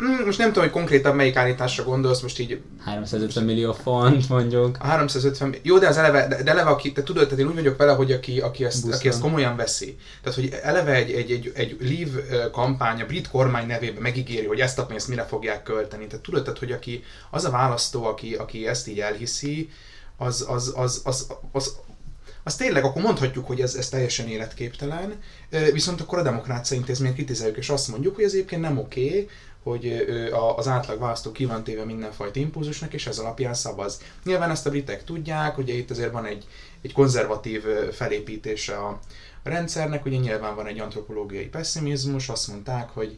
[0.03, 4.77] Mm, Most nem tudom, hogy konkrétan melyik állításra gondolsz, most így 350 millió font mondjuk.
[4.81, 7.55] a 350, jó, de az eleve, de, de eleve aki, te tudod, tehát én úgy
[7.55, 8.99] vagyok vele, hogy aki, aki, ezt, Buszon.
[8.99, 9.97] aki ezt komolyan veszi.
[10.23, 14.61] Tehát, hogy eleve egy, egy, egy, egy Leave kampány a brit kormány nevében megígéri, hogy
[14.61, 16.07] ezt a pénzt mire fogják költeni.
[16.07, 19.71] Tehát tudod, tehát, hogy aki, az a választó, aki, aki ezt így elhiszi,
[20.17, 21.75] az, az, az, az, az, az
[22.53, 25.23] tényleg, akkor mondhatjuk, hogy ez, ez teljesen életképtelen,
[25.73, 29.29] viszont akkor a demokrácia intézményt kritizáljuk, és azt mondjuk, hogy ez egyébként nem oké,
[29.63, 34.01] hogy ö, a- az átlag választó ki van téve mindenfajta impulzusnak, és ez alapján szavaz.
[34.25, 36.47] Nyilván ezt a britek tudják, ugye itt azért van egy,
[36.83, 38.89] egy konzervatív felépítése a,
[39.43, 43.17] a rendszernek, ugye nyilván van egy antropológiai pessimizmus, azt mondták, hogy,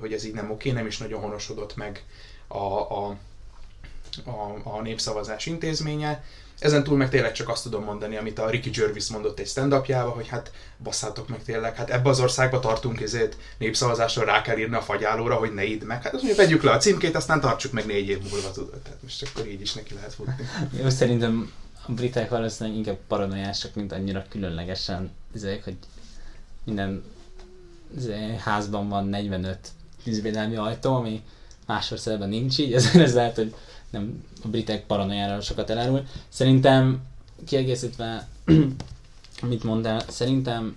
[0.00, 2.04] hogy ez így nem oké, nem is nagyon honosodott meg
[2.48, 3.16] a, a,
[4.24, 6.24] a, a népszavazás intézménye.
[6.62, 9.74] Ezen túl meg tényleg csak azt tudom mondani, amit a Ricky Gervais mondott egy stand
[9.74, 10.52] hogy hát
[10.82, 15.34] basszátok meg tényleg, hát ebbe az országba tartunk ezért népszavazásra rá kell írni a fagyálóra,
[15.34, 16.02] hogy ne idd meg.
[16.02, 18.80] Hát azt mondja, vegyük le a címkét, aztán tartsuk meg négy év múlva, tudod.
[18.80, 20.34] Tehát most akkor így is neki lehet futni.
[20.82, 21.52] Jó, szerintem
[21.86, 25.76] a britek valószínűleg inkább paranoiások, mint annyira különlegesen, ezek, hogy
[26.64, 27.04] minden
[27.96, 29.58] izé, házban van 45
[30.04, 31.22] tűzvédelmi ajtó, ami
[31.66, 33.54] más országban nincs így, ezért ez lehet, hogy
[33.90, 36.06] nem a britek paranoiára sokat elárul.
[36.28, 37.02] Szerintem
[37.46, 38.28] kiegészítve,
[39.42, 40.76] amit mondtál, szerintem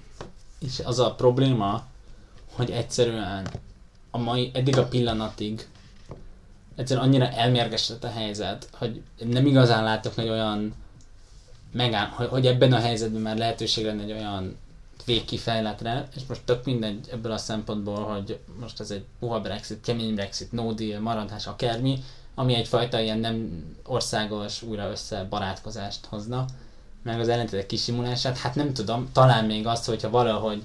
[0.59, 1.85] is az a probléma,
[2.53, 3.47] hogy egyszerűen
[4.11, 5.67] a mai, eddig a pillanatig
[6.75, 10.73] egyszerűen annyira elmérgesített a helyzet, hogy nem igazán látok egy olyan
[11.71, 14.57] megáll, hogy, hogy ebben a helyzetben már lehetőség lenne egy olyan
[15.05, 20.15] végkifejletre, és most tök mindegy ebből a szempontból, hogy most ez egy puha Brexit, kemény
[20.15, 22.03] Brexit, no deal, maradás, akármi,
[22.35, 26.45] ami egyfajta ilyen nem országos újra össze barátkozást hozna,
[27.03, 30.63] meg az ellentétek kisimulását, hát nem tudom, talán még azt, hogyha valahogy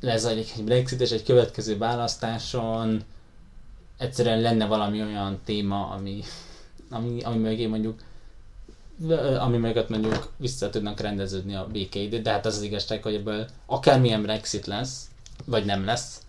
[0.00, 3.04] lezajlik egy Brexit és egy következő választáson
[3.98, 6.22] egyszerűen lenne valami olyan téma, ami,
[6.90, 8.00] ami, ami mögé mondjuk
[9.38, 13.46] ami mögött mondjuk vissza tudnak rendeződni a békeidőt, de hát az az igazság, hogy ebből
[13.66, 15.08] akármilyen Brexit lesz,
[15.44, 16.20] vagy nem lesz,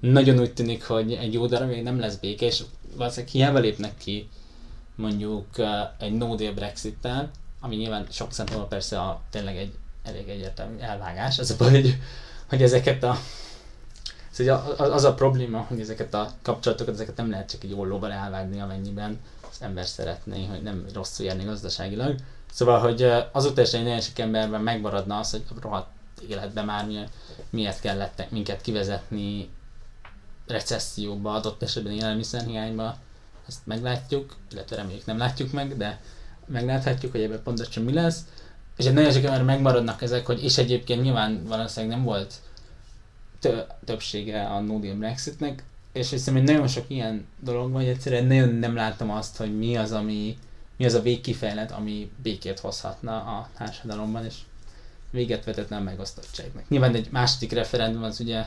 [0.00, 2.62] nagyon úgy tűnik, hogy egy jó darabig nem lesz béke, és
[2.96, 4.28] valószínűleg hiába lépnek ki
[4.94, 5.46] mondjuk
[5.98, 7.30] egy no deal Brexit-tel,
[7.60, 11.98] ami nyilván sok szempontból persze a, tényleg egy elég egyértelmű elvágás, az a baj, hogy,
[12.48, 13.18] hogy ezeket a
[14.30, 18.60] Szóval az a probléma, hogy ezeket a kapcsolatokat, ezeket nem lehet csak egy ollóval elvágni,
[18.60, 19.20] amennyiben
[19.50, 22.14] az ember szeretné, hogy nem rosszul járni gazdaságilag.
[22.52, 25.88] Szóval, hogy azóta is egy nagyon sok emberben megmaradna az, hogy rohadt
[26.28, 26.98] életben már mi,
[27.50, 29.48] miért kellett minket kivezetni
[30.46, 32.96] recesszióba, adott esetben élelmiszerhiányba,
[33.48, 36.00] ezt meglátjuk, illetve reméljük nem látjuk meg, de
[36.46, 38.24] megláthatjuk, hogy ebben pontosan mi lesz.
[38.76, 42.34] És egy nagyon sok ember megmaradnak ezek, hogy és egyébként nyilván valószínűleg nem volt
[43.84, 48.24] többsége a no deal Brexitnek, és hiszem, hogy nagyon sok ilyen dolog van, hogy egyszerűen
[48.24, 50.38] nagyon nem látom azt, hogy mi az, ami,
[50.76, 54.34] mi az a végkifejlet, ami békét hozhatna a társadalomban, és
[55.10, 56.68] véget vetett nem megosztottságnak.
[56.68, 58.46] Nyilván egy második referendum az ugye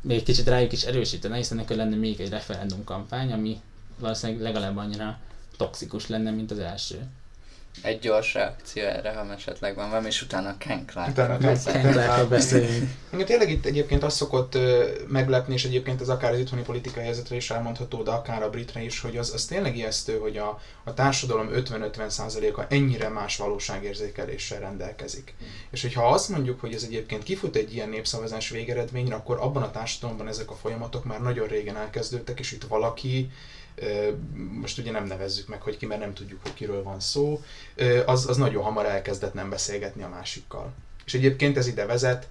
[0.00, 3.60] még kicsit rájuk is erősítene, hiszen nekünk lenne még egy referendum kampány, ami
[3.98, 5.18] valószínűleg legalább annyira
[5.56, 7.06] toxikus lenne, mint az első
[7.82, 11.08] egy gyors reakció erre, ha esetleg van valami, és utána Ken Clark.
[11.08, 12.90] Utána Ken Clark beszéljünk.
[13.24, 14.58] tényleg itt egyébként az szokott
[15.08, 18.82] meglepni, és egyébként ez akár az itthoni politikai helyzetre is elmondható, de akár a britre
[18.82, 25.34] is, hogy az, az tényleg ijesztő, hogy a, a társadalom 50-50%-a ennyire más valóságérzékeléssel rendelkezik.
[25.42, 25.46] Mm.
[25.70, 29.70] És hogyha azt mondjuk, hogy ez egyébként kifut egy ilyen népszavazás végeredményre, akkor abban a
[29.70, 33.30] társadalomban ezek a folyamatok már nagyon régen elkezdődtek, és itt valaki
[34.60, 37.42] most ugye nem nevezzük meg, hogy ki, mert nem tudjuk, hogy kiről van szó,
[38.06, 40.72] az, az nagyon hamar elkezdett nem beszélgetni a másikkal.
[41.04, 42.28] És egyébként ez ide vezet,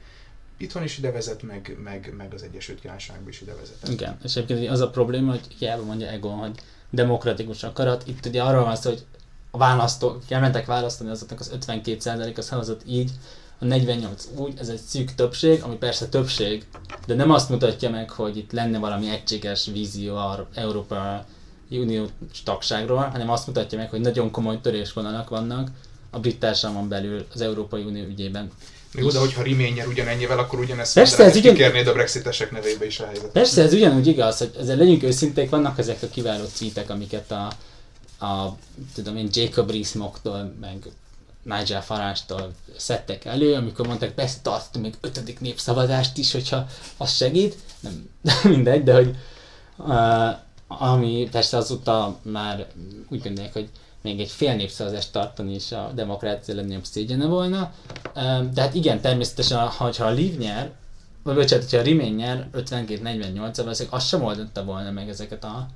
[0.58, 3.88] itthon is ide vezet, meg, meg, meg az Egyesült Királyságban is ide vezet.
[3.88, 6.60] Igen, és egyébként az a probléma, hogy hiába mondja Egon, hogy
[6.90, 9.06] demokratikus akarat, itt ugye arról van szó, hogy
[9.52, 13.12] a választók, elmentek választani, azoknak az 52%-a szavazott így,
[13.60, 16.66] a 48 úgy, ez egy szűk többség, ami persze többség,
[17.05, 21.26] de nem azt mutatja meg, hogy itt lenne valami egységes vízió a Európa
[21.70, 22.07] Unió
[22.43, 25.70] tagságról, hanem azt mutatja meg, hogy nagyon komoly törésvonalak vannak
[26.10, 28.51] a brit társadalmon belül az Európai Unió ügyében.
[28.93, 31.53] Még oda, hogyha Remain nyer ugyanennyivel, akkor ugyanezt Persze, ez ugyan...
[31.53, 33.32] kikérnéd a brexitesek nevébe is a helyzet.
[33.32, 37.51] Persze, ez ugyanúgy igaz, hogy ezzel legyünk őszinték, vannak ezek a kiváló tweetek, amiket a,
[38.26, 38.57] a
[38.93, 40.78] tudom én, Jacob Rees-Mogtól, meg
[41.44, 46.66] Nigel Farage-tól szedtek elő, amikor mondták, persze tartunk még ötödik népszavazást is, hogyha
[46.98, 47.56] az segít.
[47.80, 48.10] Nem,
[48.54, 49.16] mindegy, de hogy
[49.78, 50.38] uh,
[50.68, 52.68] ami persze azóta már
[53.10, 53.70] úgy gondolják, hogy
[54.02, 57.74] még egy fél népszavazást tartani is a demokrácia legnagyobb szégyene volna.
[58.16, 60.72] Uh, de hát igen, természetesen, ha a Liv nyer,
[61.24, 65.68] vagy bocsánat, hogyha a Remain nyer 52-48, valószínűleg az sem oldotta volna meg ezeket a,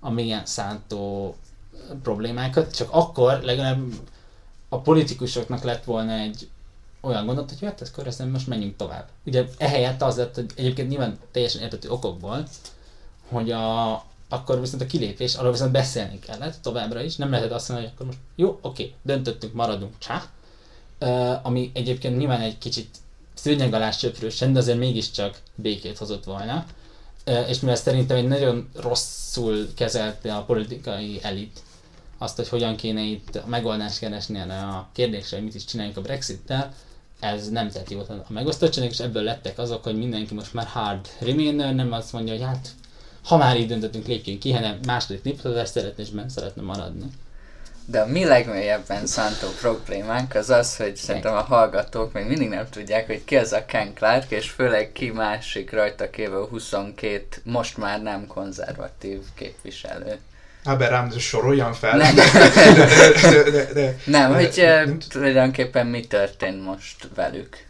[0.00, 1.34] a mélyen szántó
[2.02, 3.82] problémákat, csak akkor legalább
[4.74, 6.48] a politikusoknak lett volna egy
[7.00, 9.08] olyan gondolat, hogy hát ezt most menjünk tovább.
[9.24, 12.46] Ugye ehelyett az lett, hogy egyébként nyilván teljesen értető okokból,
[13.28, 13.92] hogy a,
[14.28, 17.96] akkor viszont a kilépés, arról viszont beszélni kellett továbbra is, nem lehetett azt mondani, hogy
[17.96, 20.22] akkor most jó, oké, döntöttünk, maradunk, csá.
[21.00, 22.96] Uh, ami egyébként nyilván egy kicsit
[23.34, 26.66] szőnyeg alá söprősen, de azért mégiscsak békét hozott volna.
[27.26, 31.62] Uh, és mivel szerintem egy nagyon rosszul kezelte a politikai elit
[32.24, 36.00] azt, hogy hogyan kéne itt a megoldást keresni a kérdésre, hogy mit is csináljunk a
[36.00, 36.74] Brexit-tel,
[37.20, 41.08] ez nem tett jót a megosztottságnak, és ebből lettek azok, hogy mindenki most már hard
[41.20, 42.68] remainer, nem azt mondja, hogy hát
[43.24, 47.06] ha már így döntöttünk, lépjünk ki, hanem második népszavazást szeretne, és benne szeretne maradni.
[47.86, 52.68] De a mi legmélyebben szántó problémánk az az, hogy szerintem a hallgatók még mindig nem
[52.70, 57.76] tudják, hogy ki az a Ken Clark, és főleg ki másik rajta kívül 22 most
[57.76, 60.18] már nem konzervatív képviselő.
[60.64, 61.96] Haberám, soroljam fel.
[61.96, 67.66] Nem, de, de, de, nem de, hogy nem, tulajdonképpen mi történt most velük.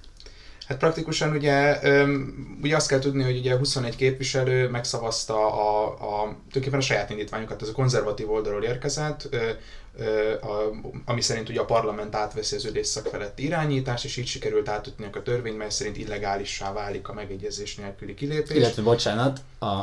[0.69, 1.79] Hát praktikusan ugye,
[2.63, 7.63] ugye azt kell tudni, hogy ugye 21 képviselő megszavazta a, a, tulajdonképpen a saját indítványokat,
[7.63, 9.29] ez a konzervatív oldalról érkezett,
[11.05, 15.23] ami szerint ugye a parlament átveszi az ülésszak feletti irányítás, és így sikerült átütni a
[15.23, 18.57] törvény, mely szerint illegálissá válik a megegyezés nélküli kilépés.
[18.57, 19.81] Illetve bocsánat, a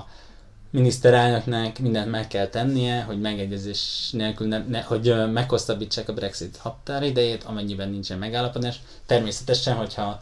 [0.72, 7.43] miniszterelnöknek mindent meg kell tennie, hogy megegyezés nélkül, ne, ne, hogy meghosszabbítsák a Brexit határidejét,
[7.43, 8.80] amennyiben nincsen megállapodás.
[9.05, 10.22] Természetesen, hogyha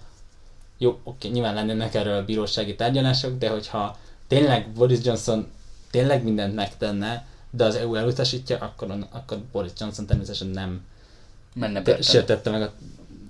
[0.77, 3.97] jó, oké, nyilván lennének erről bírósági tárgyalások, de hogyha
[4.27, 5.47] tényleg Boris Johnson
[5.91, 10.81] tényleg mindent megtenne, de az EU elutasítja, akkor, akkor Boris Johnson természetesen nem
[11.53, 12.73] Menne sértette meg a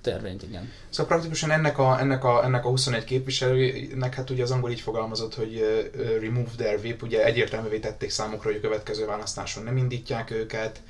[0.02, 0.72] törvényt, igen.
[0.90, 4.82] Szóval praktikusan ennek a, ennek a, ennek a 21 képviselőnek, hát ugye az angol így
[4.82, 9.78] fogalmazott, hogy uh, remove their whip, ugye egyértelművé tették számukra, hogy a következő választáson nem
[9.78, 10.82] indítják őket,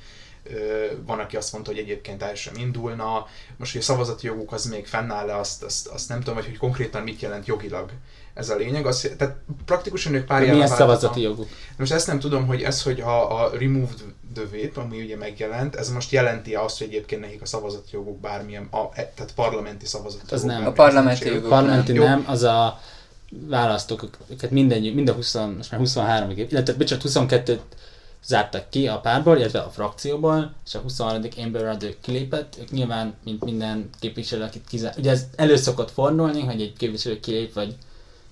[1.06, 3.26] van, aki azt mondta, hogy egyébként el sem indulna.
[3.56, 6.56] Most, hogy a szavazati joguk az még fennáll-e, azt, azt, azt nem tudom, hogy, hogy
[6.56, 7.90] konkrétan mit jelent jogilag
[8.34, 8.86] ez a lényeg.
[8.86, 11.48] Az, tehát praktikusan ők pár Milyen szavazati joguk?
[11.76, 14.00] Most ezt nem tudom, hogy ez, hogy a, a Removed
[14.52, 18.68] Whip, ami ugye megjelent, ez most jelenti azt, hogy egyébként nekik a szavazati joguk bármilyen,
[18.70, 20.66] a, e- tehát parlamenti szavazati Az nem.
[20.66, 22.04] A parlamenti joguk Parlamenti Jó.
[22.04, 22.80] nem, az a
[23.30, 27.58] választók, őket minden, mind a 20, most már 23 év, illetve bocsánat, 22-t
[28.24, 31.22] zártak ki a párból, illetve a frakcióból, és a 23.
[31.36, 34.94] Amber Rudd kilépett, ők nyilván, mint minden képviselő, akit kizár...
[34.98, 37.76] Ugye ez elő szokott fordulni, hogy egy képviselő kilép, vagy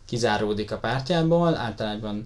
[0.05, 2.25] kizáródik a pártjából, általában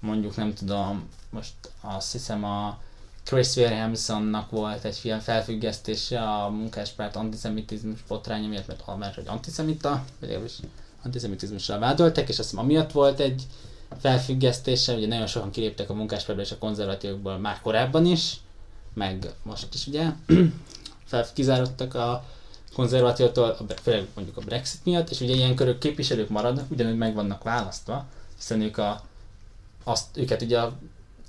[0.00, 2.78] mondjuk nem tudom, most azt hiszem a
[3.24, 10.04] Chris Williamsonnak volt egy film felfüggesztése a munkáspárt antiszemitizmus botránya miatt, mert, mert hogy antiszemita,
[10.20, 10.58] vagy legalábbis
[11.04, 13.46] antiszemitizmussal vádolták, és azt hiszem amiatt volt egy
[14.00, 18.36] felfüggesztése, ugye nagyon sokan kiléptek a munkáspártból és a konzervatívokból már korábban is,
[18.94, 20.12] meg most is ugye?
[21.34, 22.24] Kizárodtak a
[22.74, 27.42] konzervatívoktól, főleg mondjuk a Brexit miatt, és ugye ilyen körök képviselők maradnak, ugyanúgy meg vannak
[27.42, 28.06] választva,
[28.36, 29.02] hiszen ők a,
[29.84, 30.72] azt, őket ugye a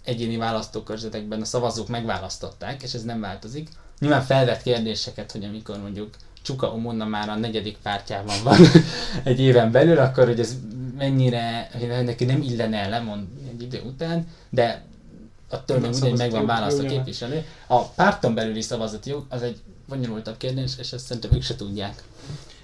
[0.05, 3.69] egyéni választókörzetekben a szavazók megválasztották, és ez nem változik.
[3.99, 6.09] Nyilván felvet kérdéseket, hogy amikor mondjuk
[6.41, 8.57] Csuka Umonna már a negyedik pártjában van
[9.23, 10.55] egy éven belül, akkor hogy ez
[10.97, 14.85] mennyire, hogy neki nem illene el lemond egy idő után, de
[15.49, 17.45] attól még Nem ugyanúgy meg van szavazati választva jog, képviselő.
[17.67, 22.03] A párton belüli szavazati jog az egy bonyolultabb kérdés, és ezt szerintem ők se tudják.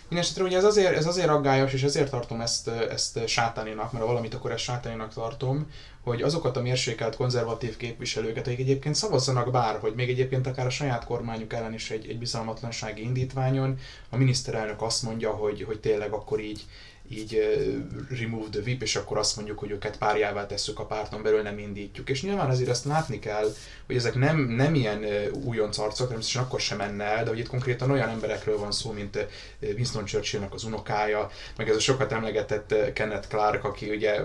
[0.08, 4.10] Mindenesetre ugye ez azért, ez azért aggályos, és ezért tartom ezt, ezt sátáninak, mert ha
[4.10, 5.72] valamit akkor ezt sátáninak tartom,
[6.04, 10.70] hogy azokat a mérsékelt konzervatív képviselőket, akik egyébként szavazzanak bár, hogy még egyébként akár a
[10.70, 13.78] saját kormányuk ellen is egy, egy bizalmatlansági indítványon,
[14.10, 16.66] a miniszterelnök azt mondja, hogy, hogy tényleg akkor így,
[17.12, 21.24] így uh, remove the whip, és akkor azt mondjuk, hogy őket párjává tesszük a párton
[21.24, 22.10] belül, nem indítjuk.
[22.10, 23.54] És nyilván azért azt látni kell,
[23.86, 27.40] hogy ezek nem, nem ilyen uh, újonc arcok, természetesen akkor sem menne el, de hogy
[27.40, 29.28] itt konkrétan olyan emberekről van szó, mint
[29.60, 34.20] Winston Churchillnek az unokája, meg ez a sokat emlegetett Kenneth Clark, aki ugye,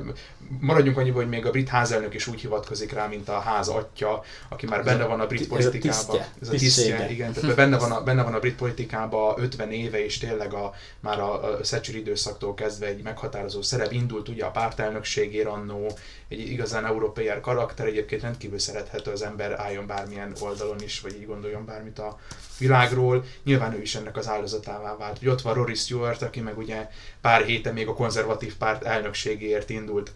[0.60, 4.22] maradjunk annyiban, hogy még a brit házelnök is úgy hivatkozik rá, mint a ház atya,
[4.48, 6.20] aki már benne van a brit politikában.
[6.40, 10.04] Ez a tisztje, igen, tehát benne van, a, benne van a brit politikában 50 éve,
[10.04, 14.50] és tényleg a, már a, a Thatcher időszaktól kezdve egy meghatározó szerep indult ugye a
[14.50, 15.90] pártelnökségért annó,
[16.28, 21.26] egy igazán európai karakter, egyébként rendkívül szerethető az ember álljon bármilyen oldalon is, vagy így
[21.26, 22.18] gondoljon bármit a
[22.58, 23.24] világról.
[23.44, 25.18] Nyilván ő is ennek az áldozatává vált.
[25.20, 29.70] Ugye ott van Rory Stewart, aki meg ugye pár héten még a konzervatív párt elnökségéért
[29.70, 30.12] indult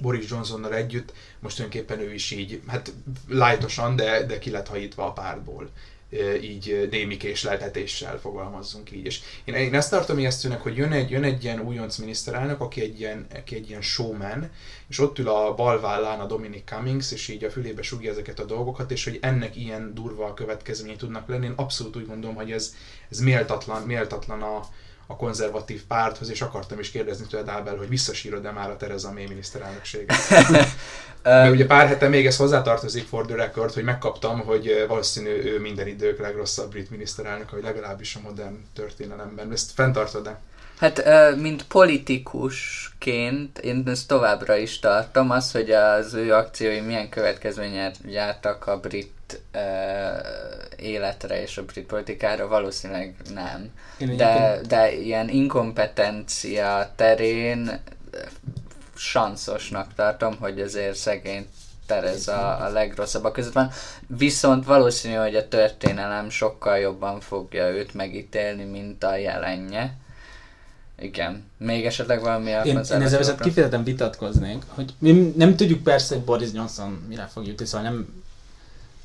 [0.00, 2.92] Boris Johnsonnal együtt, most tulajdonképpen ő is így, hát
[3.28, 5.70] lájtosan, de, de ki lett hajítva a pártból
[6.42, 9.04] így némi késleltetéssel fogalmazzunk így.
[9.04, 12.80] És én, én ezt tartom ijesztőnek, hogy jön egy, jön egy ilyen újonc miniszterelnök, aki
[12.80, 14.50] egy ilyen, aki egy ilyen showman,
[14.88, 18.40] és ott ül a bal vállán a Dominic Cummings, és így a fülébe sugja ezeket
[18.40, 21.46] a dolgokat, és hogy ennek ilyen durva következményei tudnak lenni.
[21.46, 22.74] Én abszolút úgy gondolom, hogy ez,
[23.10, 24.68] ez méltatlan, méltatlan a,
[25.10, 29.26] a konzervatív párthoz, és akartam is kérdezni tőled, Ábel, hogy visszasírod-e már a Tereza May
[29.26, 30.16] miniszterelnökséget.
[31.22, 35.28] Mert ugye pár hete még ez hozzátartozik for the record, hogy megkaptam, hogy ö, valószínű
[35.28, 39.52] ő minden idők legrosszabb brit miniszterelnök, vagy legalábbis a modern történelemben.
[39.52, 40.40] Ezt fenntartod-e?
[40.78, 41.04] Hát,
[41.36, 48.66] mint politikusként én ezt továbbra is tartom, az, hogy az ő akciói milyen következményet jártak
[48.66, 49.40] a brit
[50.76, 53.70] életre és a brit politikára, valószínűleg nem.
[54.16, 57.80] De, de ilyen inkompetencia terén
[58.94, 61.48] sanszosnak tartom, hogy azért szegény
[61.86, 63.70] Tereza a legrosszabbak között van.
[64.06, 69.96] Viszont valószínű, hogy a történelem sokkal jobban fogja őt megítélni, mint a jelenje.
[71.00, 71.44] Igen.
[71.56, 76.24] Még esetleg valami Én, én ezzel viszont kifejezetten vitatkoznék, hogy mi nem tudjuk persze, hogy
[76.24, 78.22] Boris Johnson mire fog jutni, szóval nem,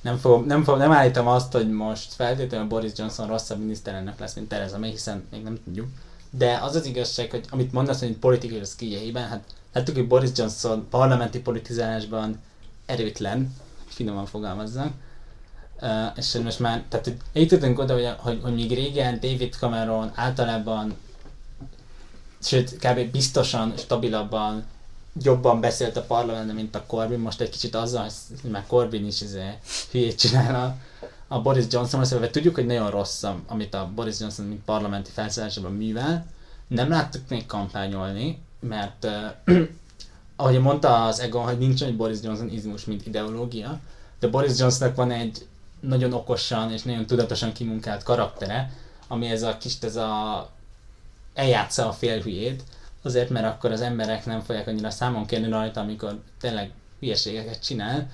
[0.01, 4.33] nem, fog, nem, fog, nem állítom azt, hogy most feltétlenül Boris Johnson rosszabb miniszterelnök lesz,
[4.33, 5.87] mint Theresa May, hiszen még nem tudjuk.
[6.29, 10.29] De az az igazság, hogy amit mondasz, hogy politikai az kijeiben, hát láttuk, hogy Boris
[10.35, 12.39] Johnson parlamenti politizálásban
[12.85, 13.55] erőtlen,
[13.87, 14.91] finoman fogalmazzak,
[15.81, 20.11] Uh, és most már, tehát hogy eljutottunk oda, hogy, hogy, hogy még régen David Cameron
[20.15, 20.93] általában
[22.43, 23.11] sőt, kb.
[23.11, 24.63] biztosan, stabilabban,
[25.21, 27.19] jobban beszélt a parlamentben, mint a Corbyn.
[27.19, 28.09] Most egy kicsit azzal,
[28.51, 29.57] már Corbyn is izé,
[29.91, 30.75] hülyét csinál a,
[31.35, 35.71] a Boris Johnson, szóval tudjuk, hogy nagyon rossz, amit a Boris Johnson mint parlamenti felszállásában
[35.71, 36.25] művel.
[36.67, 39.05] Nem láttuk még kampányolni, mert
[39.47, 39.57] uh,
[40.35, 43.79] ahogy mondta az Egon, hogy nincs egy Boris Johnson izmus, mint ideológia,
[44.19, 45.47] de Boris Johnsonnak van egy
[45.79, 48.71] nagyon okosan és nagyon tudatosan kimunkált karaktere,
[49.07, 50.49] ami ez a kis, ez a
[51.33, 52.63] eljátsza a félhülyét,
[53.01, 58.09] azért, mert akkor az emberek nem fogják annyira számon kérni rajta, amikor tényleg hülyeségeket csinál,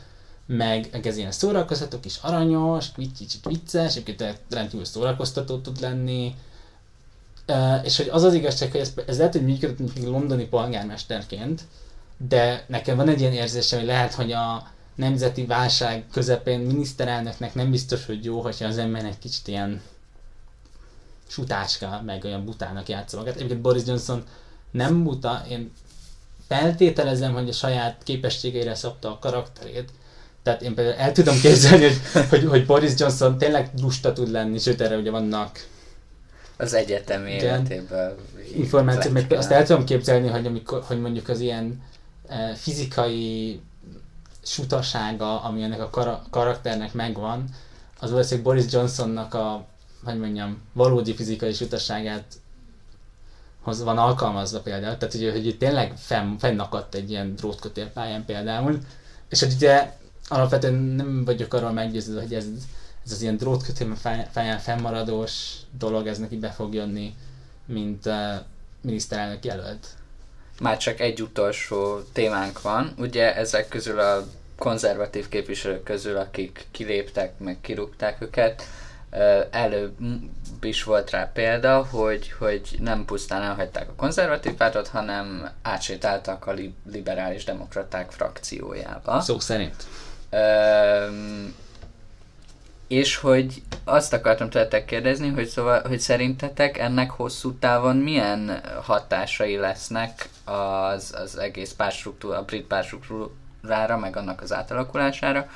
[0.45, 2.85] meg, ez ilyen szórakoztató, kis aranyos,
[3.17, 6.35] kicsit vicces, egyébként rendkívül szórakoztató tud lenni,
[7.83, 11.61] és hogy az az igazság, hogy ez, ez lehet, hogy működött, mint londoni polgármesterként,
[12.27, 17.71] de nekem van egy ilyen érzésem, hogy lehet, hogy a nemzeti válság közepén miniszterelnöknek nem
[17.71, 19.81] biztos, hogy jó, hogyha az ember egy kicsit ilyen
[21.29, 23.35] sutáska, meg olyan butának játsza magát.
[23.35, 24.23] Egyébként Boris Johnson
[24.71, 25.71] nem buta, én
[26.47, 29.89] feltételezem, hogy a saját képességeire szabta a karakterét.
[30.43, 34.57] Tehát én például el tudom képzelni, hogy, hogy, hogy Boris Johnson tényleg lusta tud lenni,
[34.57, 35.67] sőt erre ugye vannak
[36.57, 38.15] az egyetem életében.
[38.55, 41.81] Információ, meg azt el tudom képzelni, hogy, amikor, hogy mondjuk az ilyen
[42.27, 43.59] e, fizikai
[44.43, 47.43] sutasága, ami ennek a kar- karakternek megvan,
[47.99, 49.65] az valószínűleg Boris Johnsonnak a,
[50.03, 52.25] hogy mondjam, valódi fizikai sutaságát
[53.61, 58.79] hoz van alkalmazva például, tehát hogy, hogy tényleg fenn, fennakadt egy ilyen drótkötélpályán például,
[59.29, 59.93] és hogy ugye
[60.27, 62.45] alapvetően nem vagyok arról meggyőződve, hogy ez,
[63.05, 67.15] ez az ilyen drótkötélpályán fennmaradós dolog, ez neki be fog jönni,
[67.65, 68.35] mint uh,
[68.81, 69.87] miniszterelnök jelölt.
[70.61, 74.27] Már csak egy utolsó témánk van, ugye ezek közül a
[74.57, 78.63] konzervatív képviselők közül, akik kiléptek, meg kirúgták őket,
[79.51, 79.97] előbb
[80.61, 86.53] is volt rá példa, hogy, hogy nem pusztán elhagyták a konzervatív pártot, hanem átsétáltak a
[86.91, 89.21] liberális demokraták frakciójába.
[89.21, 89.85] Szó szerint.
[90.31, 91.55] Üm,
[92.89, 99.55] és hogy azt akartam tőletek kérdezni, hogy, szóval, hogy szerintetek ennek hosszú távon milyen hatásai
[99.55, 105.49] lesznek az, az egész párstruktúra, a brit párstruktúrára, meg annak az átalakulására,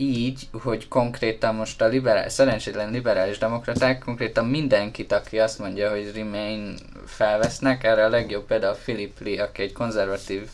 [0.00, 6.12] így, hogy konkrétan most a liberális, szerencsétlen liberális demokraták konkrétan mindenkit, aki azt mondja, hogy
[6.14, 6.74] Remain
[7.06, 10.48] felvesznek, erre a legjobb például Philip Lee, aki egy konzervatív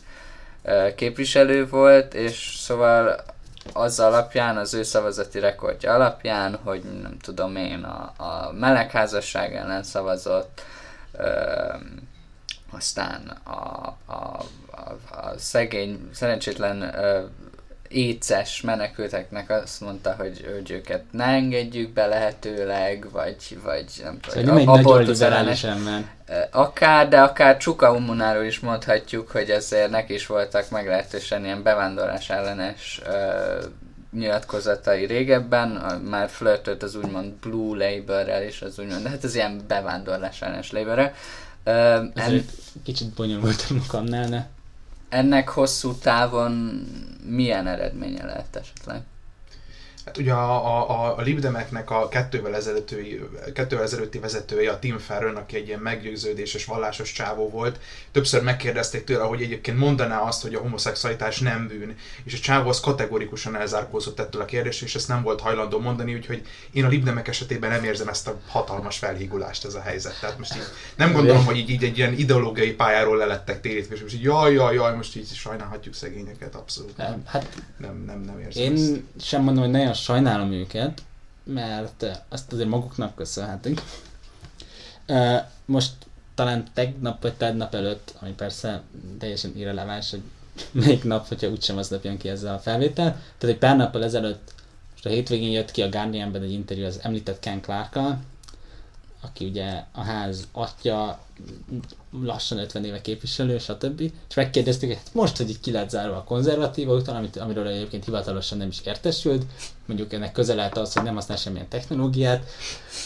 [0.95, 3.25] képviselő volt, és szóval
[3.73, 9.83] az alapján, az ő szavazati rekordja alapján, hogy nem tudom én, a, a melegházasság ellen
[9.83, 10.63] szavazott,
[11.13, 11.25] ö,
[12.71, 13.51] aztán a,
[14.07, 17.25] a, a, a szegény, szerencsétlen ö,
[17.95, 24.59] éces menekülteknek azt mondta, hogy, hogy őket ne engedjük be lehetőleg, vagy, vagy nem tudom,
[24.59, 24.59] szóval
[25.63, 26.05] ember.
[26.51, 32.31] Akár, de akár Csuka Umunáról is mondhatjuk, hogy azért neki is voltak meglehetősen ilyen bevándorlás
[32.31, 33.01] ellenes
[34.13, 35.69] nyilatkozatai régebben,
[36.09, 40.73] már flörtölt az úgymond Blue Labour-rel és az úgymond, de hát az ilyen bevándorlás ellenes
[40.73, 41.13] labour
[41.67, 41.73] Uh,
[42.15, 42.45] en...
[42.83, 44.49] kicsit bonyolult a magamnál, de
[45.15, 46.83] ennek hosszú távon
[47.27, 49.03] milyen eredménye lehet esetleg?
[50.05, 53.21] Hát ugye a, a, a Libdemeknek a kettővel ezelőtti,
[53.55, 57.81] kettővel ezelőtti vezetője, a Tim Farron, aki egy ilyen meggyőződéses, vallásos csávó volt,
[58.13, 61.97] többször megkérdezték tőle, hogy egyébként mondaná azt, hogy a homoszexualitás nem bűn.
[62.25, 66.15] És a csávó az kategorikusan elzárkózott ettől a kérdést, és ezt nem volt hajlandó mondani,
[66.15, 70.21] úgyhogy én a Libdemek esetében nem érzem ezt a hatalmas felhígulást ez a helyzet.
[70.21, 70.63] Tehát most így
[70.97, 74.53] nem gondolom, hogy így, így egy ilyen ideológiai pályáról lelettek térítve, és most így jaj,
[74.53, 76.97] jaj, jaj, most így sajnálhatjuk szegényeket, abszolút.
[76.97, 79.25] Nem, hát nem, nem, nem érzem Én ezt.
[79.27, 81.03] sem mondom, hogy nagyon sajnálom őket,
[81.45, 83.83] mert azt azért maguknak köszönhetik.
[85.65, 85.93] Most
[86.35, 88.83] talán tegnap vagy tegnap előtt, ami persze
[89.19, 90.23] teljesen irreleváns, hogy
[90.83, 93.21] melyik nap, hogyha úgysem az jön ki ezzel a felvétel.
[93.39, 94.53] Tehát egy pár nappal ezelőtt,
[94.93, 97.97] most a hétvégén jött ki a Guardianben egy interjú az említett Ken clark
[99.25, 101.25] aki ugye a ház atya,
[102.23, 104.01] lassan 50 éve képviselő, stb.
[104.01, 107.67] És megkérdeztük, hogy hát most, hogy így ki lett zárva a konzervatíva után, amit, amiről
[107.67, 109.45] egyébként hivatalosan nem is értesült,
[109.87, 112.45] mondjuk ennek közelállt az, hogy nem használ semmilyen technológiát,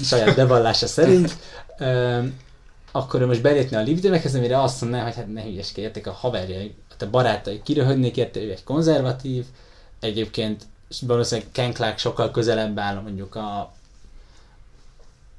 [0.02, 1.36] saját bevallása szerint,
[2.92, 6.74] akkor ő most belépne a libdemekhez, amire azt mondaná, hogy hát ne hülyeskedjetek a haverjai,
[6.90, 9.44] hát a barátai kiröhödnék érte, ő egy konzervatív,
[10.00, 10.64] egyébként
[11.00, 13.72] valószínűleg Ken Clark sokkal közelebb áll mondjuk a,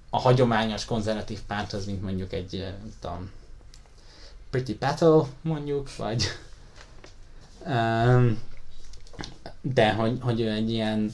[0.10, 2.66] a hagyományos konzervatív párthoz, mint mondjuk egy,
[3.02, 3.32] tudom,
[4.50, 6.24] Pretty Battle mondjuk, vagy
[7.66, 8.40] um,
[9.62, 11.12] de hogy, hogy ő egy ilyen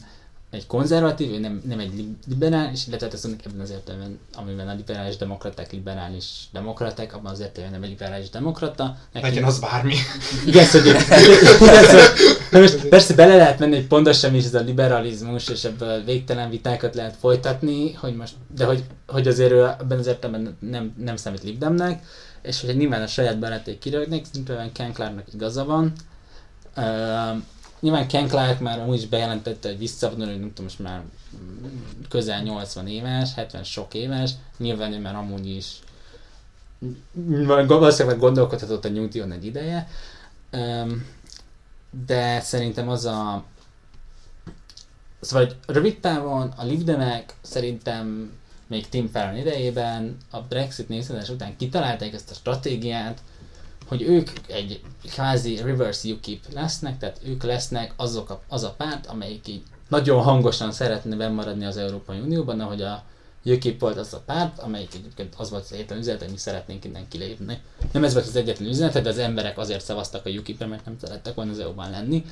[0.55, 4.73] egy konzervatív, ő nem, nem egy liberális, illetve ezt mondjuk ebben az értelemben, amiben a
[4.73, 8.97] liberális demokraták liberális demokraták, abban az értelemben nem egy liberális demokrata.
[9.13, 9.95] Neki, Legyen az bármi.
[10.45, 10.95] Igen, hogy,
[12.61, 16.95] most persze bele lehet menni, hogy pontosan is ez a liberalizmus, és ebből végtelen vitákat
[16.95, 21.43] lehet folytatni, hogy most, de hogy, hogy azért ő ebben az értelemben nem, nem számít
[21.43, 22.03] libdemnek,
[22.45, 25.93] és hogy nyilván a saját barátai kirögnek, szintén Ken Clarknak igaza van.
[26.77, 27.41] Uh,
[27.79, 31.03] nyilván Ken Clark már amúgy is bejelentette, hogy visszavonul, hogy nem tudom, most már
[32.09, 35.79] közel 80 éves, 70 sok éves, nyilván ő már amúgy is
[37.67, 39.87] valószínűleg gondolkodhatott a nyugdíjon egy ideje,
[42.05, 43.43] de szerintem az a
[45.19, 48.31] Szóval rövid távon a Libdemek szerintem
[48.67, 53.21] még Tim Farron idejében, a Brexit népszavazás után kitalálták ezt a stratégiát,
[53.87, 59.05] hogy ők egy kvázi reverse UKIP lesznek, tehát ők lesznek azok a, az a párt,
[59.05, 63.03] amelyik így nagyon hangosan szeretne bennmaradni az Európai Unióban, ahogy a
[63.45, 66.85] UKIP volt az a párt, amelyik egyébként az volt az egyetlen üzenet, hogy mi szeretnénk
[66.85, 67.61] innen kilépni.
[67.91, 70.97] Nem ez volt az egyetlen üzenet, de az emberek azért szavaztak a UKIP-re, mert nem
[71.01, 72.25] szerettek volna az EU-ban lenni.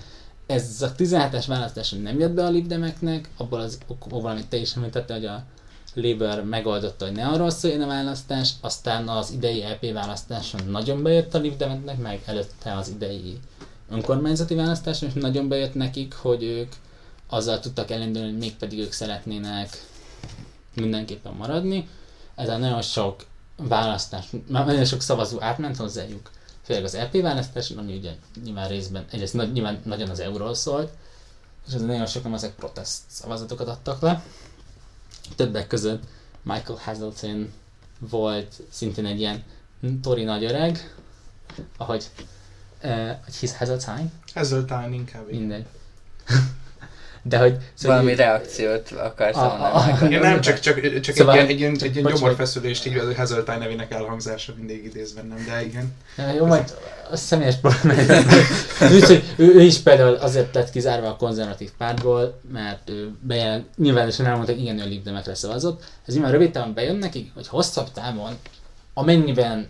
[0.45, 4.75] Ez a 17-es választáson nem jött be a libdemeknek, abból az okból, amit te is
[4.75, 5.43] említettél, hogy a
[5.94, 11.34] Labour megoldotta, hogy ne arról szóljon a választás, aztán az idei EP választáson nagyon bejött
[11.34, 13.39] a libdemeknek, meg előtte az idei
[13.89, 16.74] önkormányzati választáson is nagyon bejött nekik, hogy ők
[17.30, 19.86] azzal tudtak elindulni, hogy mégpedig ők szeretnének
[20.76, 21.89] mindenképpen maradni.
[22.36, 23.26] Ezzel nagyon sok
[23.56, 26.30] választás, nagyon sok szavazó átment hozzájuk,
[26.64, 28.12] főleg az EP választáson, ami ugye
[28.44, 30.91] nyilván részben, egyrészt nyilván nagyon az euról szólt,
[31.68, 34.24] és ez nagyon sokan ezek protest szavazatokat adtak le.
[35.36, 36.03] Többek között
[36.41, 37.53] Michael Hazelton
[37.99, 39.43] volt szintén egy ilyen
[40.01, 40.95] tori nagy öreg,
[41.78, 42.09] ahogy,
[42.84, 44.11] uh, hogy hisz Hazeltine,
[44.65, 45.32] talán inkább.
[45.32, 45.65] mindegy.
[47.26, 47.57] De hogy...
[47.74, 49.71] szóval Valami így- reakciót akarsz A- volna.
[49.74, 52.97] a- Igen, nem, csak, csak, csak Szóval- egy, ilyen- egy, ilyen, egy ilyen gyomorfeszülést így
[52.97, 55.93] a Hazeltine nevének elhangzása mindig idéz bennem, de igen.
[56.15, 56.74] Nem, jó, majd
[57.11, 58.21] a személyes problémája.
[58.93, 64.26] Úgyhogy ő, ő, is például azért lett kizárva a konzervatív pártból, mert ő bejelent, nyilvánosan
[64.26, 65.84] elmondta, hogy igen, ő a libdemekre szavazott.
[66.05, 68.34] Ez nyilván rövid távon bejön nekik, hogy hosszabb távon,
[68.93, 69.69] amennyiben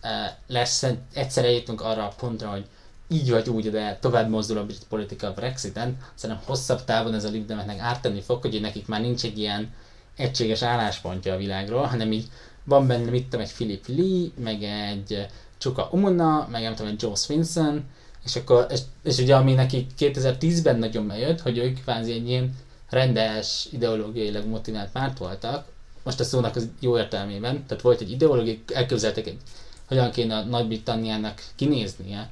[0.00, 2.64] e, lesz, egyszer eljutunk arra a pontra, hogy
[3.08, 7.24] így vagy úgy, de tovább mozdul a brit politika a Brexiten, szerintem hosszabb távon ez
[7.24, 9.70] a libdemeknek ártani fog, hogy nekik már nincs egy ilyen
[10.16, 12.28] egységes álláspontja a világról, hanem így
[12.64, 15.26] van benne, mit tudom, egy Philip Lee, meg egy
[15.58, 17.84] Csuka Umuna, meg nem tudom, egy Joe Swinson,
[18.24, 22.56] és akkor, és, és ugye ami nekik 2010-ben nagyon bejött, hogy ők kvázi egy ilyen
[22.90, 25.66] rendes, ideológiailag motivált párt voltak,
[26.02, 29.38] most a szónak az jó értelmében, tehát volt egy ideológia, elképzeltek egy,
[29.86, 32.30] hogyan kéne a Nagy-Britanniának kinéznie,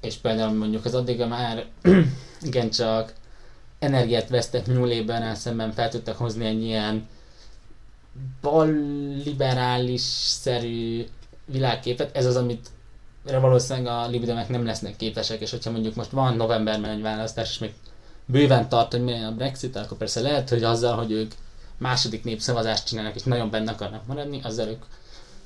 [0.00, 1.66] és például mondjuk az addigra már
[2.40, 3.14] igencsak
[3.78, 7.08] energiát vesztett Labour-nál szemben fel tudtak hozni egy ilyen
[8.40, 8.66] bal
[9.24, 11.06] liberális-szerű
[11.44, 12.68] világképet, ez az, amit
[13.22, 17.58] valószínűleg a libdemek nem lesznek képesek, és hogyha mondjuk most van novemberben egy választás, és
[17.58, 17.72] még
[18.26, 21.32] bőven tart, hogy milyen a Brexit, akkor persze lehet, hogy azzal, hogy ők
[21.78, 24.82] második népszavazást csinálnak, és nagyon benne akarnak maradni, azzal ők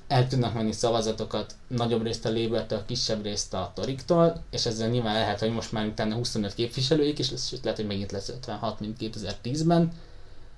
[0.09, 5.15] el tudnak menni szavazatokat nagyobb részt a Labour-től, kisebb részt a Toriktól, és ezzel nyilván
[5.15, 8.81] lehet, hogy most már utána 25 képviselőik is lesz, sőt lehet, hogy megint lesz 56,
[8.81, 9.93] mint 2010-ben,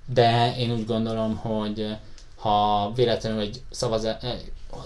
[0.07, 1.97] de én úgy gondolom, hogy
[2.37, 4.17] ha véletlenül egy szavazás,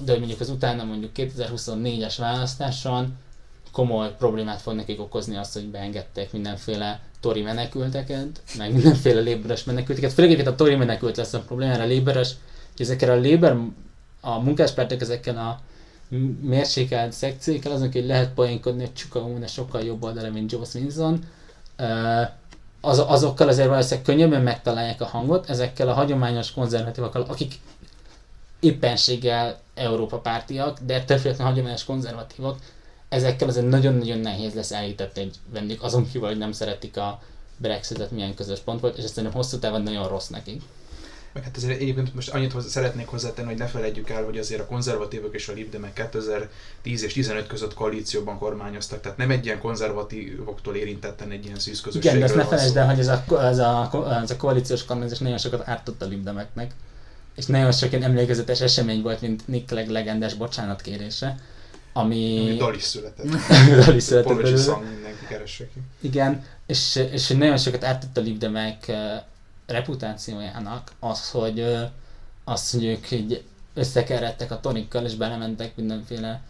[0.05, 3.17] de hogy mondjuk az utána mondjuk 2024-es választáson
[3.73, 10.13] komoly problémát fog nekik okozni azt, hogy beengedték mindenféle tori menekülteket, meg mindenféle léberes menekülteket.
[10.13, 12.35] Főleg a tori menekült lesz a problémára, léberes,
[12.77, 13.57] ezekkel a léber,
[14.21, 15.61] a munkáspártok ezekkel a
[16.41, 21.25] mérsékelt szekciókkal, azok, hogy lehet poénkodni, hogy Csuka Umune sokkal jobb oldala, mint Joe Swinson.
[22.81, 27.55] Az, azokkal azért valószínűleg könnyebben megtalálják a hangot, ezekkel a hagyományos konzervatívakkal, akik
[28.61, 32.59] éppenséggel Európa pártiak, de többféle hagyományos konzervatívok,
[33.09, 37.21] ezekkel azért nagyon-nagyon nehéz lesz elhitetni egy vendég, azon kívül, hogy nem szeretik a
[37.57, 40.63] Brexitet, milyen közös pont volt, és ez szerintem hosszú távon nagyon rossz nekik.
[41.33, 44.61] Meg hát azért egyébként most annyit hozzá, szeretnék hozzátenni, hogy ne felejtjük el, hogy azért
[44.61, 49.59] a konzervatívok és a libdemek 2010 és 15 között koalícióban kormányoztak, tehát nem egy ilyen
[49.59, 53.59] konzervatívoktól érintetten egy ilyen szűz Igen, de ezt ne felejtsd el, hogy ez a, ez
[53.59, 53.91] a,
[54.23, 56.71] ez a koalíciós kormányzás nagyon sokat ártott a libdemeknek.
[57.37, 61.39] És nagyon sok ilyen emlékezetes esemény volt, mint Nick Clegg legendás bocsánatkérése,
[61.93, 62.57] ami...
[62.61, 63.27] Ami született.
[63.85, 64.37] Dal is született
[64.97, 65.81] mindenki keresse ki.
[66.01, 69.23] Igen, és, és nagyon sokat ártott a libdemek eh,
[69.71, 71.77] reputációjának az, hogy
[72.45, 73.45] az, hogy ők így
[73.75, 76.43] összekeredtek a tonikkal, és belementek mindenféle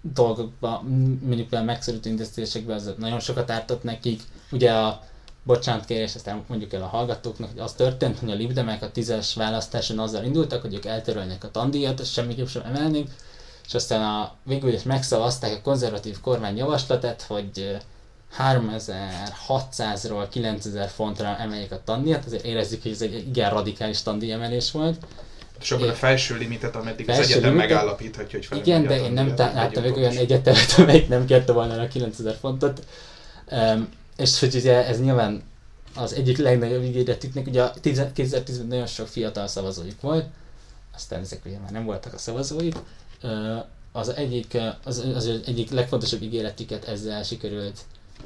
[0.00, 0.82] dolgokba,
[1.20, 4.22] mondjuk például megszorító intézkedésekbe, az nagyon sokat ártott nekik.
[4.50, 5.02] Ugye a
[5.42, 9.98] bocsánatkérés, aztán mondjuk el a hallgatóknak, hogy az történt, hogy a libdemek a tízes választáson
[9.98, 13.10] azzal indultak, hogy ők eltörölnek a tandíjat, ezt semmiképp sem emelnék,
[13.66, 17.78] és aztán a, végül is megszavazták a konzervatív kormány javaslatát, hogy
[18.38, 25.06] 3600-ról 9000 fontra emeljék a tandíjat, azért érezzük, hogy ez egy igen radikális tandíjemelés volt.
[25.60, 27.68] És abban a felső limitet, ameddig az Felső egyetem limitet?
[27.70, 31.88] megállapíthatja, hogy Igen, de én nem láttam még olyan egyetemet, amelyik nem kérte volna a
[31.88, 32.84] 9000 fontot.
[33.50, 35.42] Um, és hogy ugye ez nyilván
[35.94, 40.26] az egyik legnagyobb ígéretüknek, ugye a 10 2010-ben nagyon sok fiatal szavazójuk volt,
[40.94, 42.74] aztán ezek ugye már nem voltak a szavazóik.
[43.92, 47.78] Az egyik, az, az egyik legfontosabb ígéretüket ezzel sikerült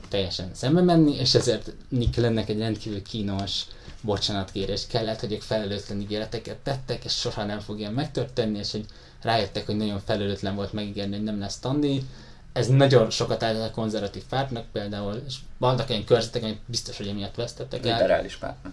[0.09, 3.63] teljesen szembe menni, és ezért Nick lennek egy rendkívül kínos
[4.01, 8.85] bocsánatkérés kellett, hogy ők felelőtlen ígéreteket tettek, és soha nem fogja megtörténni, és hogy
[9.23, 12.03] rájöttek, hogy nagyon felelőtlen volt megígérni, hogy nem lesz tandi.
[12.53, 17.09] Ez nagyon sokat állt a konzervatív pártnak például, és vannak olyan körzetek, amik biztos, hogy
[17.09, 17.97] emiatt vesztettek el.
[17.97, 18.73] Liberális pártnak.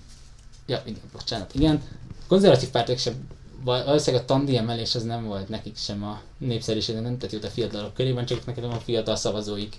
[0.66, 1.82] Ja, igen, bocsánat, igen.
[2.10, 3.28] A konzervatív pártok sem,
[3.64, 7.44] val- valószínűleg a tandi emelés az nem volt nekik sem a népszerűségnek, nem tett jót
[7.44, 9.78] a fiatalok körében, csak nekik a fiatal szavazóik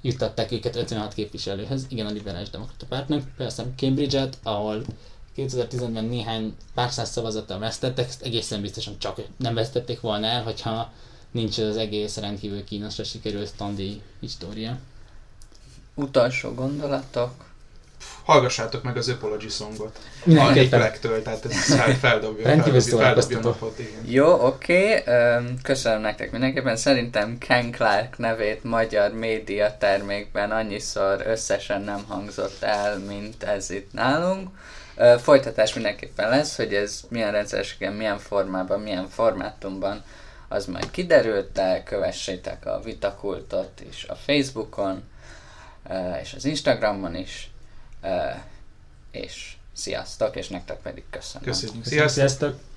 [0.00, 4.84] juttatták őket 56 képviselőhöz, igen, a liberális demokrata pártnak, például Cambridge-et, ahol
[5.36, 10.92] 2010-ben néhány pár száz szavazattal vesztettek, ezt egészen biztosan csak nem vesztették volna el, hogyha
[11.30, 14.78] nincs az egész rendkívül kínosra sikerült tandi história.
[15.94, 17.47] Utolsó gondolatok.
[18.28, 19.98] Hallgassátok meg az Apology songot.
[20.24, 20.80] Mindenképpen.
[20.80, 24.02] Fleck-től, tehát ez fel- feldobja, feldobja, feldobja a napot, igen.
[24.04, 25.44] Jó, oké, okay.
[25.62, 26.76] köszönöm nektek mindenképpen.
[26.76, 33.92] Szerintem Ken Clark nevét magyar média termékben annyiszor összesen nem hangzott el, mint ez itt
[33.92, 34.48] nálunk.
[35.18, 40.04] Folytatás mindenképpen lesz, hogy ez milyen rendszeresen, milyen formában, milyen formátumban,
[40.48, 45.02] az majd kiderült, de kövessétek a Vitakultot is a Facebookon,
[46.22, 47.50] és az Instagramon is,
[49.10, 51.48] és sziasztok, és nektek pedig köszönöm.
[51.48, 51.84] Köszönjük.
[51.84, 52.10] Sziasztok!
[52.10, 52.67] sziasztok!